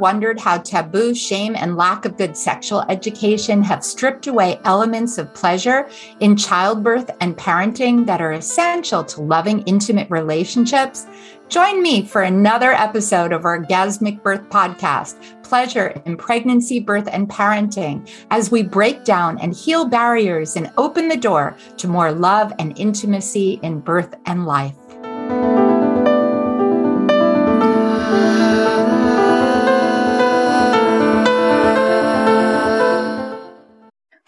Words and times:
wondered 0.00 0.40
how 0.40 0.58
taboo, 0.58 1.14
shame, 1.14 1.54
and 1.54 1.76
lack 1.76 2.04
of 2.04 2.16
good 2.16 2.36
sexual 2.36 2.82
education 2.88 3.62
have 3.62 3.84
stripped 3.84 4.26
away 4.26 4.58
elements 4.64 5.18
of 5.18 5.32
pleasure 5.34 5.88
in 6.18 6.36
childbirth 6.36 7.10
and 7.20 7.36
parenting 7.36 8.06
that 8.06 8.20
are 8.20 8.32
essential 8.32 9.04
to 9.04 9.20
loving, 9.20 9.60
intimate 9.62 10.10
relationships? 10.10 11.06
Join 11.48 11.82
me 11.82 12.04
for 12.04 12.22
another 12.22 12.72
episode 12.72 13.32
of 13.32 13.44
our 13.44 13.58
Orgasmic 13.58 14.22
Birth 14.22 14.48
Podcast 14.50 15.42
Pleasure 15.42 16.00
in 16.06 16.16
Pregnancy, 16.16 16.78
Birth, 16.78 17.08
and 17.10 17.28
Parenting 17.28 18.08
as 18.30 18.52
we 18.52 18.62
break 18.62 19.04
down 19.04 19.36
and 19.40 19.52
heal 19.52 19.84
barriers 19.84 20.56
and 20.56 20.72
open 20.78 21.08
the 21.08 21.16
door 21.16 21.56
to 21.76 21.88
more 21.88 22.12
love 22.12 22.52
and 22.58 22.78
intimacy 22.78 23.58
in 23.62 23.80
birth 23.80 24.14
and 24.26 24.46
life. 24.46 24.76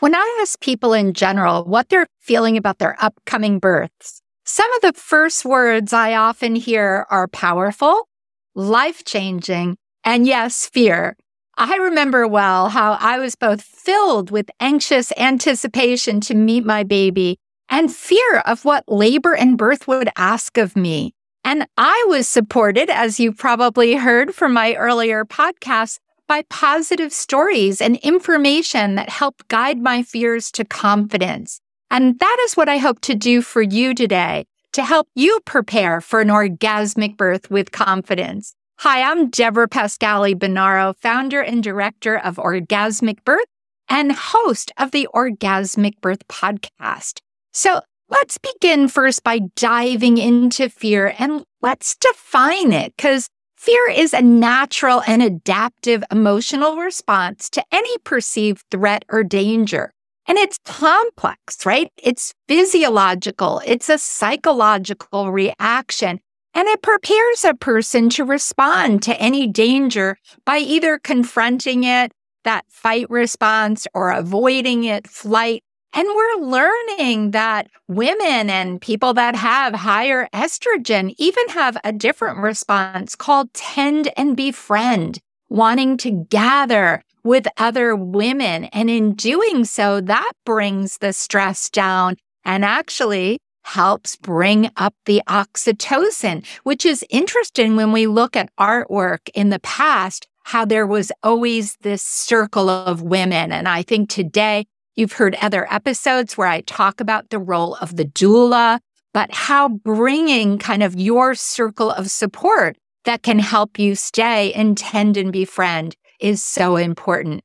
When 0.03 0.17
I 0.17 0.39
ask 0.41 0.59
people 0.59 0.95
in 0.95 1.13
general 1.13 1.63
what 1.63 1.89
they're 1.89 2.09
feeling 2.19 2.57
about 2.57 2.81
their 2.81 2.97
upcoming 2.99 3.61
births, 3.61 4.21
some 4.45 4.69
of 4.73 4.81
the 4.81 5.01
first 5.01 5.45
words 5.45 5.93
I 5.93 6.15
often 6.15 6.57
hear 6.57 7.07
are 7.09 7.29
powerful, 7.29 8.09
life 8.57 9.05
changing, 9.05 9.77
and 10.03 10.27
yes, 10.27 10.67
fear. 10.67 11.17
I 11.57 11.77
remember 11.77 12.27
well 12.27 12.71
how 12.71 12.95
I 12.99 13.21
was 13.21 13.37
both 13.37 13.63
filled 13.63 14.33
with 14.33 14.51
anxious 14.59 15.13
anticipation 15.17 16.21
to 16.23 16.35
meet 16.35 16.65
my 16.65 16.83
baby 16.83 17.39
and 17.69 17.95
fear 17.95 18.39
of 18.39 18.65
what 18.65 18.83
labor 18.89 19.37
and 19.37 19.57
birth 19.57 19.87
would 19.87 20.11
ask 20.17 20.59
of 20.59 20.75
me. 20.75 21.15
And 21.45 21.65
I 21.77 22.07
was 22.09 22.29
supported, 22.29 22.91
as 22.91 23.21
you 23.21 23.31
probably 23.33 23.95
heard 23.95 24.35
from 24.35 24.53
my 24.53 24.75
earlier 24.75 25.25
podcast, 25.25 26.01
by 26.33 26.41
positive 26.49 27.13
stories 27.13 27.79
and 27.79 27.97
information 27.99 28.95
that 28.95 29.11
help 29.11 29.47
guide 29.49 29.79
my 29.83 30.03
fears 30.03 30.51
to 30.51 30.65
confidence. 30.65 31.61
And 31.91 32.19
that 32.21 32.37
is 32.47 32.57
what 32.57 32.71
I 32.71 32.79
hope 32.79 33.03
to 33.03 33.15
do 33.15 33.43
for 33.43 33.61
you 33.61 33.95
today 33.95 34.47
to 34.73 34.83
help 34.83 35.09
you 35.15 35.41
prepare 35.45 36.01
for 36.01 36.23
an 36.23 36.29
orgasmic 36.29 37.19
birth 37.19 37.51
with 37.51 37.71
confidence. 37.71 38.55
Hi, 38.79 39.03
I'm 39.03 39.29
Debra 39.29 39.69
Pascali 39.69 40.35
Bonaro, 40.35 40.97
founder 40.97 41.43
and 41.43 41.63
director 41.63 42.17
of 42.17 42.37
Orgasmic 42.37 43.23
Birth 43.27 43.45
and 43.91 44.13
host 44.13 44.73
of 44.79 44.91
the 44.91 45.07
Orgasmic 45.15 46.01
Birth 46.01 46.27
podcast. 46.29 47.19
So 47.53 47.83
let's 48.09 48.39
begin 48.39 48.89
first 48.89 49.23
by 49.23 49.41
diving 49.55 50.17
into 50.17 50.71
fear 50.71 51.15
and 51.19 51.45
let's 51.61 51.95
define 51.97 52.73
it 52.73 52.95
because 52.97 53.29
Fear 53.63 53.91
is 53.91 54.13
a 54.13 54.21
natural 54.21 55.05
and 55.07 55.23
adaptive 55.23 56.03
emotional 56.11 56.79
response 56.79 57.49
to 57.51 57.63
any 57.71 57.97
perceived 57.99 58.65
threat 58.73 59.05
or 59.09 59.23
danger. 59.23 59.93
And 60.27 60.37
it's 60.37 60.59
complex, 60.65 61.65
right? 61.65 61.89
It's 61.97 62.35
physiological. 62.49 63.63
It's 63.65 63.89
a 63.89 63.99
psychological 63.99 65.31
reaction. 65.31 66.19
And 66.55 66.67
it 66.67 66.83
prepares 66.83 67.45
a 67.45 67.55
person 67.55 68.11
to 68.11 68.25
respond 68.25 69.05
to 69.05 69.15
any 69.23 69.47
danger 69.47 70.17
by 70.45 70.59
either 70.59 70.99
confronting 70.99 71.85
it, 71.85 72.11
that 72.43 72.65
fight 72.69 73.09
response, 73.09 73.87
or 73.95 74.11
avoiding 74.11 74.83
it, 74.83 75.07
flight, 75.07 75.63
and 75.95 76.09
we're 76.09 76.47
learning 76.47 77.33
that 77.33 77.69
women 77.87 78.49
and 78.49 78.81
people 78.81 79.13
that 79.15 79.37
have 79.37 79.75
higher 79.75 80.29
estrogen 80.33 81.15
even 81.19 81.49
have 81.51 81.77
a 81.85 81.93
different 81.93 82.39
response 82.39 83.15
called 83.15 83.53
tend 83.53 84.11
and 84.17 84.37
befriend, 84.37 85.19
wanting 85.49 85.97
to 85.99 86.27
gather 86.31 87.03
with 87.25 87.47
other 87.59 87.95
women. 87.95 88.65
And 88.67 88.89
in 88.91 89.15
doing 89.15 89.65
so, 89.65 90.01
that 90.01 90.33
brings 90.45 90.99
the 90.99 91.13
stress 91.13 91.69
down 91.71 92.17
and 92.45 92.65
actually 92.65 93.39
helps 93.65 94.17
bring 94.17 94.71
up 94.77 94.95
the 95.07 95.23
oxytocin, 95.29 96.45
which 96.65 96.85
is 96.85 97.05
interesting 97.11 97.77
when 97.77 97.93
we 97.93 98.07
look 98.07 98.35
at 98.35 98.55
artwork 98.59 99.29
in 99.35 99.51
the 99.51 99.61
past, 99.61 100.27
how 100.45 100.65
there 100.65 100.87
was 100.87 101.13
always 101.23 101.77
this 101.83 102.03
circle 102.03 102.69
of 102.69 103.03
women. 103.03 103.53
And 103.53 103.69
I 103.69 103.83
think 103.83 104.09
today 104.09 104.67
You've 104.95 105.13
heard 105.13 105.37
other 105.41 105.67
episodes 105.73 106.37
where 106.37 106.49
I 106.49 106.61
talk 106.61 107.01
about 107.01 107.31
the 107.31 107.39
role 107.39 107.77
of 107.77 107.97
the 107.97 108.05
doula, 108.05 108.79
but 109.15 109.33
how 109.33 109.69
bringing 109.69 110.59
kind 110.59 110.83
of 110.83 110.99
your 110.99 111.35
circle 111.35 111.91
of 111.91 112.11
support 112.11 112.77
that 113.05 113.23
can 113.23 113.39
help 113.39 113.79
you 113.79 113.95
stay 113.95 114.53
and 114.53 114.77
tend 114.77 115.17
and 115.17 115.33
befriend 115.33 115.97
is 116.21 116.43
so 116.43 116.77
important. 116.77 117.43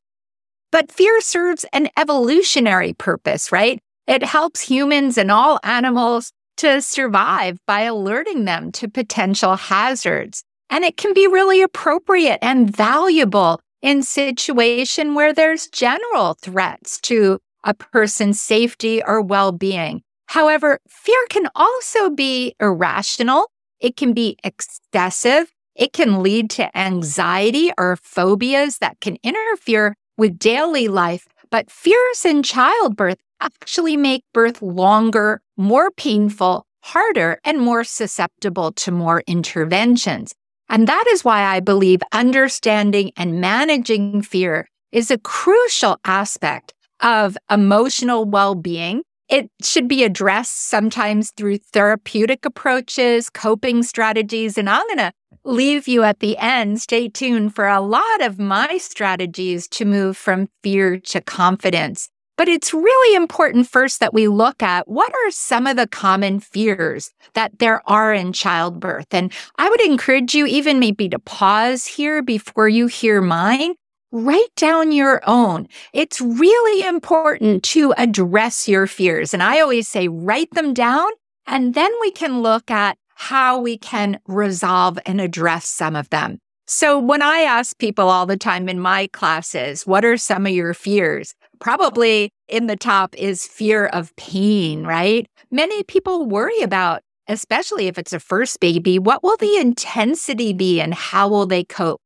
But 0.71 0.91
fear 0.91 1.21
serves 1.21 1.65
an 1.71 1.89
evolutionary 1.97 2.93
purpose, 2.93 3.51
right? 3.51 3.79
It 4.07 4.23
helps 4.23 4.61
humans 4.61 5.17
and 5.17 5.31
all 5.31 5.59
animals 5.63 6.31
to 6.57 6.81
survive 6.81 7.57
by 7.65 7.81
alerting 7.81 8.45
them 8.45 8.71
to 8.73 8.89
potential 8.89 9.55
hazards. 9.55 10.43
And 10.69 10.83
it 10.83 10.97
can 10.97 11.13
be 11.13 11.27
really 11.27 11.61
appropriate 11.61 12.39
and 12.41 12.75
valuable 12.75 13.61
in 13.81 14.03
situation 14.03 15.13
where 15.13 15.33
there's 15.33 15.67
general 15.67 16.35
threats 16.41 16.99
to 17.01 17.39
a 17.63 17.73
person's 17.73 18.41
safety 18.41 19.01
or 19.03 19.21
well-being. 19.21 20.01
However, 20.27 20.79
fear 20.87 21.25
can 21.29 21.47
also 21.55 22.09
be 22.09 22.55
irrational. 22.59 23.51
It 23.79 23.95
can 23.95 24.13
be 24.13 24.37
excessive. 24.43 25.53
It 25.75 25.93
can 25.93 26.23
lead 26.23 26.49
to 26.51 26.75
anxiety 26.77 27.71
or 27.77 27.97
phobias 27.97 28.79
that 28.79 28.99
can 28.99 29.17
interfere 29.23 29.95
with 30.17 30.39
daily 30.39 30.87
life. 30.87 31.27
But 31.49 31.69
fears 31.69 32.25
in 32.25 32.43
childbirth 32.43 33.19
actually 33.39 33.95
make 33.95 34.23
birth 34.33 34.61
longer, 34.61 35.41
more 35.55 35.91
painful, 35.91 36.65
harder, 36.83 37.39
and 37.43 37.59
more 37.61 37.83
susceptible 37.83 38.71
to 38.71 38.91
more 38.91 39.23
interventions. 39.27 40.33
And 40.69 40.87
that 40.87 41.05
is 41.09 41.23
why 41.23 41.43
I 41.43 41.59
believe 41.59 42.01
understanding 42.11 43.11
and 43.15 43.39
managing 43.39 44.21
fear 44.21 44.67
is 44.91 45.11
a 45.11 45.17
crucial 45.17 45.99
aspect 46.05 46.73
of 47.01 47.37
emotional 47.49 48.25
well 48.25 48.55
being. 48.55 49.03
It 49.29 49.49
should 49.61 49.87
be 49.87 50.03
addressed 50.03 50.67
sometimes 50.69 51.31
through 51.31 51.57
therapeutic 51.57 52.45
approaches, 52.45 53.29
coping 53.29 53.83
strategies. 53.83 54.57
And 54.57 54.69
I'm 54.69 54.87
going 54.87 54.97
to 54.99 55.11
leave 55.43 55.87
you 55.87 56.03
at 56.03 56.19
the 56.19 56.37
end. 56.37 56.81
Stay 56.81 57.09
tuned 57.09 57.53
for 57.53 57.67
a 57.67 57.81
lot 57.81 58.21
of 58.21 58.39
my 58.39 58.77
strategies 58.77 59.67
to 59.69 59.85
move 59.85 60.15
from 60.15 60.47
fear 60.63 60.97
to 60.99 61.21
confidence. 61.21 62.09
But 62.37 62.47
it's 62.47 62.73
really 62.73 63.15
important 63.15 63.67
first 63.67 63.99
that 63.99 64.13
we 64.13 64.27
look 64.27 64.61
at 64.61 64.87
what 64.87 65.11
are 65.11 65.31
some 65.31 65.65
of 65.65 65.75
the 65.75 65.87
common 65.87 66.39
fears 66.39 67.11
that 67.33 67.57
there 67.59 67.81
are 67.89 68.13
in 68.13 68.31
childbirth. 68.31 69.07
And 69.11 69.33
I 69.57 69.69
would 69.69 69.81
encourage 69.81 70.35
you 70.35 70.45
even 70.45 70.79
maybe 70.79 71.09
to 71.09 71.19
pause 71.19 71.85
here 71.85 72.21
before 72.21 72.69
you 72.69 72.87
hear 72.87 73.21
mine. 73.21 73.73
Write 74.11 74.55
down 74.55 74.91
your 74.91 75.21
own. 75.27 75.67
It's 75.93 76.21
really 76.21 76.87
important 76.87 77.63
to 77.63 77.93
address 77.97 78.67
your 78.67 78.87
fears. 78.87 79.33
And 79.33 79.43
I 79.43 79.59
always 79.59 79.87
say, 79.87 80.07
write 80.07 80.51
them 80.51 80.73
down, 80.73 81.09
and 81.45 81.73
then 81.73 81.91
we 81.99 82.11
can 82.11 82.41
look 82.41 82.71
at 82.71 82.97
how 83.15 83.59
we 83.59 83.77
can 83.77 84.19
resolve 84.27 84.97
and 85.05 85.19
address 85.19 85.67
some 85.67 85.95
of 85.95 86.09
them. 86.09 86.39
So 86.67 86.99
when 86.99 87.21
I 87.21 87.39
ask 87.39 87.77
people 87.77 88.09
all 88.09 88.25
the 88.25 88.37
time 88.37 88.69
in 88.69 88.79
my 88.79 89.07
classes, 89.07 89.87
what 89.87 90.05
are 90.05 90.17
some 90.17 90.45
of 90.45 90.51
your 90.51 90.73
fears? 90.73 91.33
Probably 91.59 92.31
in 92.47 92.67
the 92.67 92.75
top 92.75 93.15
is 93.15 93.45
fear 93.45 93.85
of 93.87 94.15
pain, 94.15 94.83
right? 94.83 95.27
Many 95.51 95.83
people 95.83 96.25
worry 96.25 96.61
about, 96.61 97.01
especially 97.27 97.87
if 97.87 97.97
it's 97.97 98.13
a 98.13 98.19
first 98.19 98.59
baby, 98.59 98.99
what 98.99 99.23
will 99.23 99.37
the 99.37 99.57
intensity 99.57 100.53
be 100.53 100.79
and 100.79 100.93
how 100.93 101.27
will 101.27 101.45
they 101.45 101.63
cope? 101.63 102.01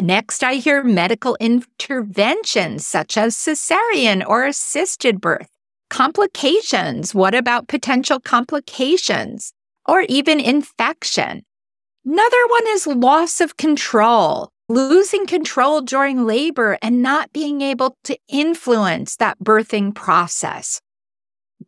Next, 0.00 0.44
I 0.44 0.54
hear 0.54 0.84
medical 0.84 1.36
interventions 1.40 2.86
such 2.86 3.16
as 3.16 3.34
cesarean 3.34 4.22
or 4.26 4.44
assisted 4.44 5.20
birth. 5.20 5.48
Complications. 5.88 7.14
What 7.14 7.34
about 7.34 7.68
potential 7.68 8.20
complications 8.20 9.52
or 9.86 10.02
even 10.02 10.40
infection? 10.40 11.42
Another 12.04 12.46
one 12.48 12.66
is 12.68 12.86
loss 12.86 13.40
of 13.40 13.56
control 13.56 14.50
losing 14.68 15.26
control 15.26 15.80
during 15.80 16.26
labor 16.26 16.78
and 16.82 17.02
not 17.02 17.32
being 17.32 17.60
able 17.62 17.96
to 18.04 18.18
influence 18.28 19.16
that 19.16 19.38
birthing 19.38 19.94
process. 19.94 20.80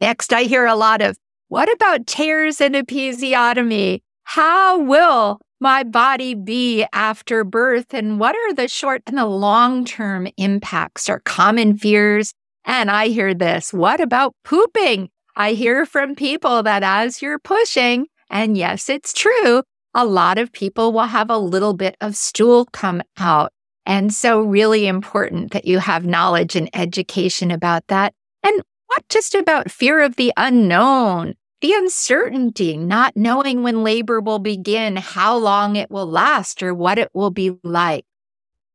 Next, 0.00 0.32
I 0.32 0.42
hear 0.42 0.66
a 0.66 0.74
lot 0.74 1.00
of, 1.00 1.16
what 1.48 1.72
about 1.72 2.06
tears 2.06 2.60
and 2.60 2.74
episiotomy? 2.74 4.02
How 4.24 4.78
will 4.78 5.40
my 5.60 5.82
body 5.82 6.34
be 6.34 6.86
after 6.92 7.42
birth? 7.42 7.92
And 7.92 8.20
what 8.20 8.36
are 8.36 8.54
the 8.54 8.68
short 8.68 9.02
and 9.06 9.18
the 9.18 9.26
long 9.26 9.84
term 9.84 10.28
impacts 10.36 11.08
or 11.08 11.20
common 11.20 11.76
fears? 11.76 12.32
And 12.64 12.90
I 12.90 13.08
hear 13.08 13.34
this, 13.34 13.72
what 13.72 14.00
about 14.00 14.34
pooping? 14.44 15.08
I 15.36 15.52
hear 15.52 15.86
from 15.86 16.14
people 16.14 16.62
that 16.62 16.82
as 16.82 17.22
you're 17.22 17.38
pushing, 17.38 18.06
and 18.28 18.56
yes, 18.56 18.88
it's 18.88 19.12
true, 19.12 19.62
a 19.94 20.04
lot 20.04 20.38
of 20.38 20.52
people 20.52 20.92
will 20.92 21.06
have 21.06 21.30
a 21.30 21.38
little 21.38 21.74
bit 21.74 21.96
of 22.00 22.16
stool 22.16 22.66
come 22.66 23.02
out. 23.18 23.52
And 23.86 24.12
so, 24.12 24.40
really 24.40 24.86
important 24.86 25.52
that 25.52 25.64
you 25.64 25.78
have 25.78 26.04
knowledge 26.04 26.54
and 26.54 26.68
education 26.74 27.50
about 27.50 27.86
that. 27.88 28.14
And 28.42 28.62
what 28.86 29.08
just 29.08 29.34
about 29.34 29.70
fear 29.70 30.00
of 30.00 30.16
the 30.16 30.32
unknown, 30.36 31.34
the 31.60 31.72
uncertainty, 31.72 32.76
not 32.76 33.16
knowing 33.16 33.62
when 33.62 33.82
labor 33.82 34.20
will 34.20 34.38
begin, 34.38 34.96
how 34.96 35.36
long 35.36 35.76
it 35.76 35.90
will 35.90 36.06
last, 36.06 36.62
or 36.62 36.74
what 36.74 36.98
it 36.98 37.10
will 37.14 37.30
be 37.30 37.58
like. 37.62 38.04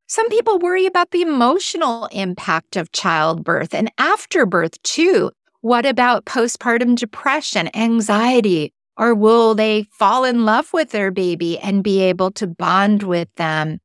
Some 0.07 0.29
people 0.29 0.59
worry 0.59 0.85
about 0.85 1.11
the 1.11 1.21
emotional 1.21 2.05
impact 2.11 2.75
of 2.75 2.91
childbirth 2.91 3.73
and 3.73 3.91
afterbirth 3.97 4.81
too. 4.83 5.31
What 5.61 5.85
about 5.85 6.25
postpartum 6.25 6.95
depression, 6.95 7.75
anxiety, 7.75 8.71
or 8.97 9.13
will 9.13 9.55
they 9.55 9.83
fall 9.91 10.23
in 10.23 10.45
love 10.45 10.73
with 10.73 10.91
their 10.91 11.11
baby 11.11 11.57
and 11.59 11.83
be 11.83 12.01
able 12.01 12.31
to 12.31 12.47
bond 12.47 13.03
with 13.03 13.29
them? 13.35 13.79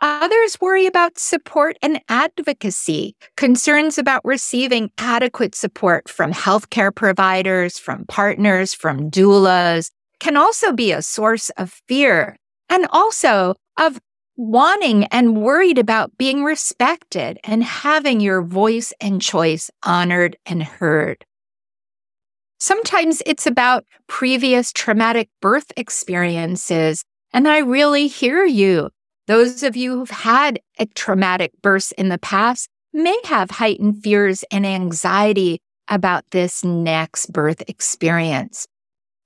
Others 0.00 0.60
worry 0.60 0.86
about 0.86 1.18
support 1.18 1.78
and 1.80 2.00
advocacy, 2.08 3.16
concerns 3.36 3.96
about 3.96 4.24
receiving 4.24 4.90
adequate 4.98 5.54
support 5.54 6.08
from 6.08 6.32
healthcare 6.32 6.94
providers, 6.94 7.78
from 7.78 8.04
partners, 8.06 8.74
from 8.74 9.10
doulas, 9.10 9.90
can 10.20 10.36
also 10.36 10.72
be 10.72 10.92
a 10.92 11.02
source 11.02 11.50
of 11.50 11.80
fear 11.88 12.36
and 12.68 12.86
also 12.90 13.54
of 13.78 14.00
wanting 14.36 15.04
and 15.06 15.36
worried 15.36 15.78
about 15.78 16.16
being 16.18 16.42
respected 16.42 17.38
and 17.44 17.62
having 17.62 18.20
your 18.20 18.42
voice 18.42 18.92
and 19.00 19.22
choice 19.22 19.70
honored 19.84 20.36
and 20.44 20.62
heard. 20.62 21.24
Sometimes 22.64 23.22
it's 23.26 23.46
about 23.46 23.84
previous 24.06 24.72
traumatic 24.72 25.28
birth 25.42 25.70
experiences. 25.76 27.04
And 27.30 27.46
I 27.46 27.58
really 27.58 28.06
hear 28.06 28.46
you. 28.46 28.88
Those 29.26 29.62
of 29.62 29.76
you 29.76 29.98
who've 29.98 30.08
had 30.08 30.60
a 30.78 30.86
traumatic 30.86 31.52
birth 31.60 31.92
in 31.98 32.08
the 32.08 32.16
past 32.16 32.70
may 32.90 33.20
have 33.26 33.50
heightened 33.50 34.02
fears 34.02 34.44
and 34.50 34.64
anxiety 34.64 35.60
about 35.88 36.24
this 36.30 36.64
next 36.64 37.34
birth 37.34 37.62
experience. 37.68 38.66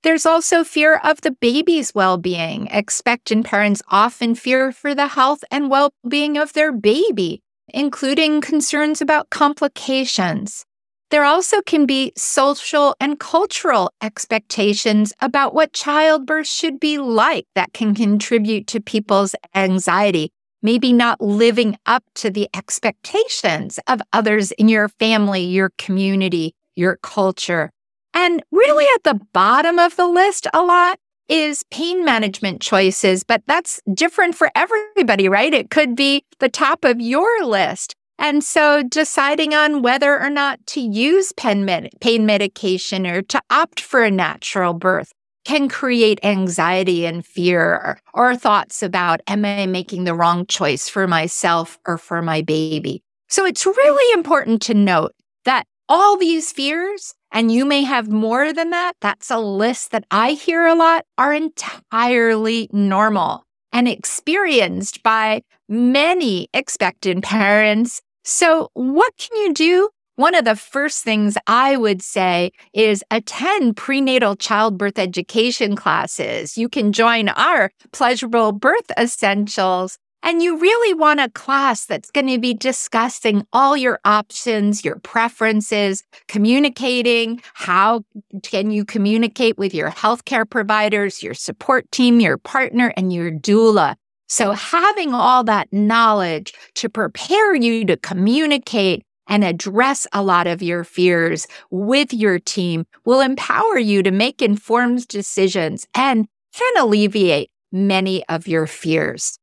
There's 0.03 0.25
also 0.25 0.65
fear 0.65 0.99
of 1.01 1.21
the 1.21 1.31
baby's 1.31 1.95
well 1.95 2.17
being. 2.17 2.67
Expectant 2.67 3.45
parents 3.45 3.81
often 3.87 4.35
fear 4.35 4.73
for 4.73 4.93
the 4.93 5.07
health 5.07 5.45
and 5.49 5.69
well 5.69 5.91
being 6.05 6.37
of 6.37 6.51
their 6.51 6.73
baby, 6.73 7.41
including 7.69 8.41
concerns 8.41 8.99
about 8.99 9.29
complications. 9.29 10.65
There 11.11 11.23
also 11.23 11.63
can 11.63 11.87
be 11.87 12.13
social 12.15 12.95
and 12.99 13.19
cultural 13.19 13.91
expectations 13.99 15.11
about 15.19 15.55
what 15.55 15.73
childbirth 15.73 16.45
should 16.45 16.79
be 16.79 16.99
like 16.99 17.47
that 17.55 17.73
can 17.73 17.95
contribute 17.95 18.67
to 18.67 18.79
people's 18.79 19.33
anxiety, 19.55 20.31
maybe 20.61 20.93
not 20.93 21.19
living 21.19 21.77
up 21.87 22.03
to 22.15 22.29
the 22.29 22.47
expectations 22.53 23.79
of 23.87 24.01
others 24.13 24.51
in 24.51 24.69
your 24.69 24.87
family, 24.87 25.43
your 25.45 25.71
community, 25.79 26.53
your 26.75 26.97
culture. 27.01 27.71
And 28.13 28.43
really 28.51 28.85
at 28.93 29.03
the 29.03 29.19
bottom 29.33 29.79
of 29.79 29.95
the 29.95 30.07
list 30.07 30.45
a 30.53 30.61
lot 30.61 30.99
is 31.27 31.63
pain 31.71 32.05
management 32.05 32.61
choices, 32.61 33.23
but 33.23 33.41
that's 33.47 33.79
different 33.91 34.35
for 34.35 34.51
everybody, 34.55 35.27
right? 35.27 35.53
It 35.53 35.71
could 35.71 35.95
be 35.95 36.23
the 36.39 36.49
top 36.49 36.85
of 36.85 37.01
your 37.01 37.45
list. 37.45 37.95
And 38.19 38.43
so 38.43 38.83
deciding 38.83 39.53
on 39.53 39.81
whether 39.81 40.19
or 40.19 40.29
not 40.29 40.59
to 40.67 40.81
use 40.81 41.31
pain, 41.31 41.63
med- 41.63 41.89
pain 42.01 42.25
medication 42.25 43.07
or 43.07 43.21
to 43.23 43.41
opt 43.49 43.79
for 43.79 44.03
a 44.03 44.11
natural 44.11 44.73
birth 44.73 45.13
can 45.45 45.69
create 45.69 46.19
anxiety 46.21 47.05
and 47.05 47.25
fear 47.25 47.61
or, 47.61 47.99
or 48.13 48.35
thoughts 48.35 48.83
about, 48.83 49.21
am 49.25 49.45
I 49.45 49.65
making 49.67 50.03
the 50.03 50.13
wrong 50.13 50.45
choice 50.45 50.89
for 50.89 51.07
myself 51.07 51.79
or 51.87 51.97
for 51.97 52.21
my 52.21 52.41
baby? 52.41 53.01
So 53.29 53.45
it's 53.45 53.65
really 53.65 54.13
important 54.13 54.61
to 54.63 54.73
note 54.73 55.13
that 55.45 55.65
all 55.87 56.17
these 56.17 56.51
fears, 56.51 57.15
and 57.31 57.51
you 57.51 57.63
may 57.63 57.83
have 57.83 58.09
more 58.09 58.51
than 58.51 58.71
that, 58.71 58.93
that's 58.99 59.31
a 59.31 59.39
list 59.39 59.91
that 59.91 60.03
I 60.11 60.33
hear 60.33 60.67
a 60.67 60.75
lot, 60.75 61.05
are 61.17 61.33
entirely 61.33 62.69
normal 62.73 63.45
and 63.71 63.87
experienced 63.87 65.03
by 65.03 65.41
many 65.69 66.49
expectant 66.53 67.23
parents 67.23 68.01
so, 68.29 68.69
what 68.75 69.11
can 69.17 69.35
you 69.37 69.53
do? 69.53 69.89
One 70.15 70.35
of 70.35 70.45
the 70.45 70.55
first 70.55 71.03
things 71.03 71.35
I 71.47 71.77
would 71.77 72.03
say 72.03 72.51
is 72.73 73.03
attend 73.09 73.75
prenatal 73.75 74.35
childbirth 74.35 74.99
education 74.99 75.75
classes. 75.75 76.55
You 76.55 76.69
can 76.69 76.91
join 76.91 77.29
our 77.29 77.71
pleasurable 77.91 78.51
birth 78.51 78.91
essentials. 78.99 79.97
And 80.21 80.43
you 80.43 80.59
really 80.59 80.93
want 80.93 81.21
a 81.21 81.29
class 81.29 81.85
that's 81.85 82.11
going 82.11 82.27
to 82.27 82.37
be 82.37 82.53
discussing 82.53 83.47
all 83.51 83.75
your 83.75 83.99
options, 84.05 84.85
your 84.85 84.99
preferences, 84.99 86.03
communicating. 86.27 87.41
How 87.55 88.03
can 88.43 88.69
you 88.69 88.85
communicate 88.85 89.57
with 89.57 89.73
your 89.73 89.89
healthcare 89.89 90.47
providers, 90.47 91.23
your 91.23 91.33
support 91.33 91.91
team, 91.91 92.19
your 92.19 92.37
partner, 92.37 92.93
and 92.95 93.11
your 93.11 93.31
doula? 93.31 93.95
So 94.29 94.51
having 94.51 95.13
all 95.13 95.43
that 95.45 95.73
knowledge 95.73 96.53
to 96.75 96.87
prepare 96.87 97.55
you 97.55 97.83
to 97.85 97.97
communicate 97.97 99.03
and 99.27 99.43
address 99.43 100.07
a 100.13 100.23
lot 100.23 100.47
of 100.47 100.61
your 100.61 100.83
fears 100.83 101.47
with 101.71 102.13
your 102.13 102.39
team 102.39 102.85
will 103.05 103.21
empower 103.21 103.77
you 103.77 104.03
to 104.03 104.11
make 104.11 104.41
informed 104.41 105.07
decisions 105.07 105.87
and 105.93 106.27
can 106.53 106.77
alleviate 106.77 107.49
many 107.71 108.23
of 108.27 108.47
your 108.47 108.67
fears. 108.67 109.39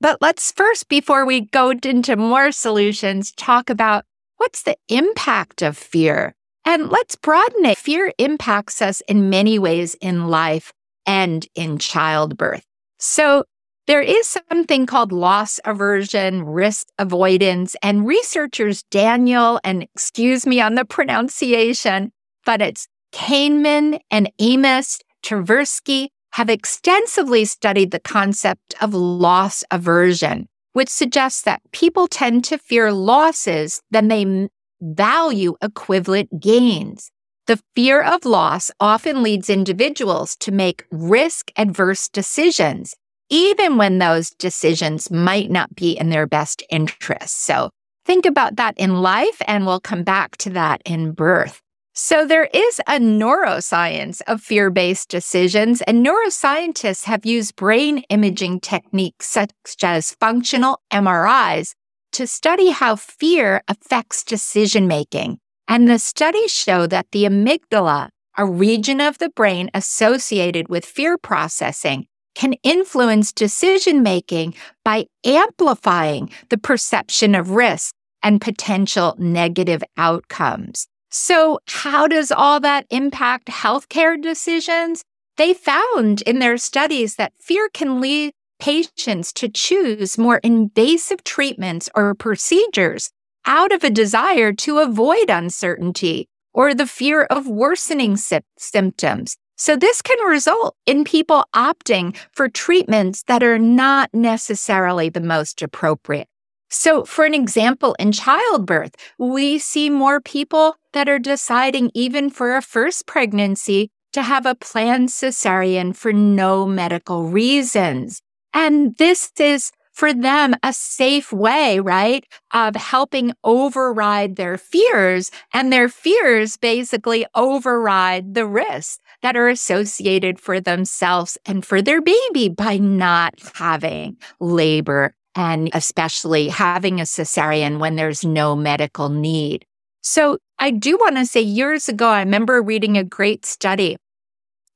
But 0.00 0.18
let's 0.20 0.52
first, 0.52 0.88
before 0.88 1.24
we 1.24 1.42
go 1.42 1.70
into 1.70 2.16
more 2.16 2.52
solutions, 2.52 3.32
talk 3.32 3.70
about 3.70 4.04
what's 4.38 4.62
the 4.62 4.76
impact 4.88 5.62
of 5.62 5.76
fear. 5.76 6.34
And 6.64 6.88
let's 6.88 7.16
broaden 7.16 7.64
it. 7.64 7.78
Fear 7.78 8.12
impacts 8.18 8.80
us 8.82 9.02
in 9.08 9.30
many 9.30 9.58
ways 9.58 9.94
in 10.00 10.28
life 10.28 10.72
and 11.06 11.46
in 11.54 11.78
childbirth. 11.78 12.64
So 12.98 13.44
there 13.90 14.00
is 14.00 14.28
something 14.48 14.86
called 14.86 15.10
loss 15.10 15.58
aversion, 15.64 16.44
risk 16.44 16.86
avoidance, 16.96 17.74
and 17.82 18.06
researchers 18.06 18.84
Daniel, 18.84 19.58
and 19.64 19.82
excuse 19.82 20.46
me 20.46 20.60
on 20.60 20.76
the 20.76 20.84
pronunciation, 20.84 22.12
but 22.46 22.62
it's 22.62 22.86
Kahneman 23.12 23.98
and 24.08 24.30
Amos 24.38 25.00
Tversky 25.24 26.10
have 26.34 26.48
extensively 26.48 27.44
studied 27.44 27.90
the 27.90 27.98
concept 27.98 28.76
of 28.80 28.94
loss 28.94 29.64
aversion, 29.72 30.46
which 30.72 30.88
suggests 30.88 31.42
that 31.42 31.60
people 31.72 32.06
tend 32.06 32.44
to 32.44 32.58
fear 32.58 32.92
losses 32.92 33.82
than 33.90 34.06
they 34.06 34.48
value 34.80 35.56
equivalent 35.60 36.40
gains. 36.40 37.10
The 37.48 37.60
fear 37.74 38.00
of 38.02 38.24
loss 38.24 38.70
often 38.78 39.24
leads 39.24 39.50
individuals 39.50 40.36
to 40.36 40.52
make 40.52 40.84
risk 40.92 41.50
adverse 41.56 42.08
decisions 42.08 42.94
even 43.30 43.78
when 43.78 43.98
those 43.98 44.30
decisions 44.30 45.10
might 45.10 45.50
not 45.50 45.74
be 45.74 45.92
in 45.92 46.10
their 46.10 46.26
best 46.26 46.62
interest. 46.68 47.44
So 47.44 47.70
think 48.04 48.26
about 48.26 48.56
that 48.56 48.74
in 48.76 49.00
life, 49.02 49.40
and 49.46 49.64
we'll 49.64 49.80
come 49.80 50.02
back 50.02 50.36
to 50.38 50.50
that 50.50 50.82
in 50.84 51.12
birth. 51.12 51.62
So, 51.92 52.24
there 52.24 52.48
is 52.54 52.80
a 52.86 52.98
neuroscience 53.00 54.22
of 54.28 54.40
fear 54.40 54.70
based 54.70 55.08
decisions, 55.08 55.82
and 55.82 56.06
neuroscientists 56.06 57.04
have 57.04 57.26
used 57.26 57.56
brain 57.56 57.98
imaging 58.08 58.60
techniques 58.60 59.26
such 59.26 59.50
as 59.82 60.14
functional 60.20 60.80
MRIs 60.92 61.74
to 62.12 62.26
study 62.26 62.70
how 62.70 62.96
fear 62.96 63.62
affects 63.68 64.24
decision 64.24 64.86
making. 64.86 65.38
And 65.68 65.88
the 65.88 65.98
studies 65.98 66.52
show 66.52 66.86
that 66.86 67.06
the 67.12 67.24
amygdala, 67.24 68.08
a 68.38 68.46
region 68.46 69.00
of 69.00 69.18
the 69.18 69.30
brain 69.30 69.68
associated 69.74 70.68
with 70.68 70.84
fear 70.84 71.18
processing, 71.18 72.06
can 72.40 72.54
influence 72.62 73.34
decision 73.34 74.02
making 74.02 74.54
by 74.82 75.04
amplifying 75.26 76.30
the 76.48 76.56
perception 76.56 77.34
of 77.34 77.50
risk 77.50 77.94
and 78.22 78.40
potential 78.40 79.14
negative 79.18 79.82
outcomes. 79.98 80.86
So, 81.10 81.58
how 81.68 82.06
does 82.06 82.32
all 82.32 82.58
that 82.60 82.86
impact 82.88 83.48
healthcare 83.48 84.20
decisions? 84.20 85.04
They 85.36 85.52
found 85.52 86.22
in 86.22 86.38
their 86.38 86.56
studies 86.56 87.16
that 87.16 87.34
fear 87.38 87.68
can 87.74 88.00
lead 88.00 88.32
patients 88.58 89.34
to 89.34 89.50
choose 89.50 90.16
more 90.16 90.38
invasive 90.38 91.22
treatments 91.24 91.90
or 91.94 92.14
procedures 92.14 93.10
out 93.44 93.70
of 93.70 93.84
a 93.84 93.90
desire 93.90 94.54
to 94.64 94.78
avoid 94.78 95.28
uncertainty 95.28 96.26
or 96.54 96.72
the 96.72 96.86
fear 96.86 97.24
of 97.24 97.46
worsening 97.46 98.16
sy- 98.16 98.40
symptoms 98.56 99.36
so 99.60 99.76
this 99.76 100.00
can 100.00 100.18
result 100.26 100.74
in 100.86 101.04
people 101.04 101.44
opting 101.54 102.16
for 102.32 102.48
treatments 102.48 103.24
that 103.24 103.42
are 103.42 103.58
not 103.58 104.08
necessarily 104.14 105.10
the 105.10 105.20
most 105.20 105.60
appropriate. 105.60 106.28
So 106.70 107.04
for 107.04 107.26
an 107.26 107.34
example, 107.34 107.94
in 107.98 108.10
childbirth, 108.10 108.94
we 109.18 109.58
see 109.58 109.90
more 109.90 110.18
people 110.18 110.76
that 110.94 111.10
are 111.10 111.18
deciding 111.18 111.90
even 111.92 112.30
for 112.30 112.56
a 112.56 112.62
first 112.62 113.06
pregnancy 113.06 113.90
to 114.14 114.22
have 114.22 114.46
a 114.46 114.54
planned 114.54 115.10
cesarean 115.10 115.94
for 115.94 116.10
no 116.10 116.64
medical 116.64 117.24
reasons. 117.24 118.22
And 118.54 118.96
this 118.96 119.30
is 119.38 119.72
for 119.92 120.12
them 120.12 120.54
a 120.62 120.72
safe 120.72 121.32
way, 121.32 121.80
right? 121.80 122.24
Of 122.52 122.76
helping 122.76 123.32
override 123.44 124.36
their 124.36 124.56
fears 124.56 125.30
and 125.52 125.72
their 125.72 125.88
fears 125.88 126.56
basically 126.56 127.26
override 127.34 128.34
the 128.34 128.46
risks 128.46 128.98
that 129.22 129.36
are 129.36 129.48
associated 129.48 130.40
for 130.40 130.60
themselves 130.60 131.36
and 131.44 131.64
for 131.64 131.82
their 131.82 132.00
baby 132.00 132.48
by 132.48 132.78
not 132.78 133.34
having 133.54 134.16
labor 134.40 135.14
and 135.34 135.70
especially 135.72 136.48
having 136.48 137.00
a 137.00 137.04
cesarean 137.04 137.78
when 137.78 137.96
there's 137.96 138.24
no 138.24 138.56
medical 138.56 139.08
need. 139.08 139.64
So 140.02 140.38
I 140.58 140.70
do 140.70 140.96
want 140.96 141.16
to 141.16 141.26
say 141.26 141.40
years 141.40 141.88
ago, 141.88 142.08
I 142.08 142.20
remember 142.20 142.62
reading 142.62 142.96
a 142.96 143.04
great 143.04 143.44
study 143.44 143.96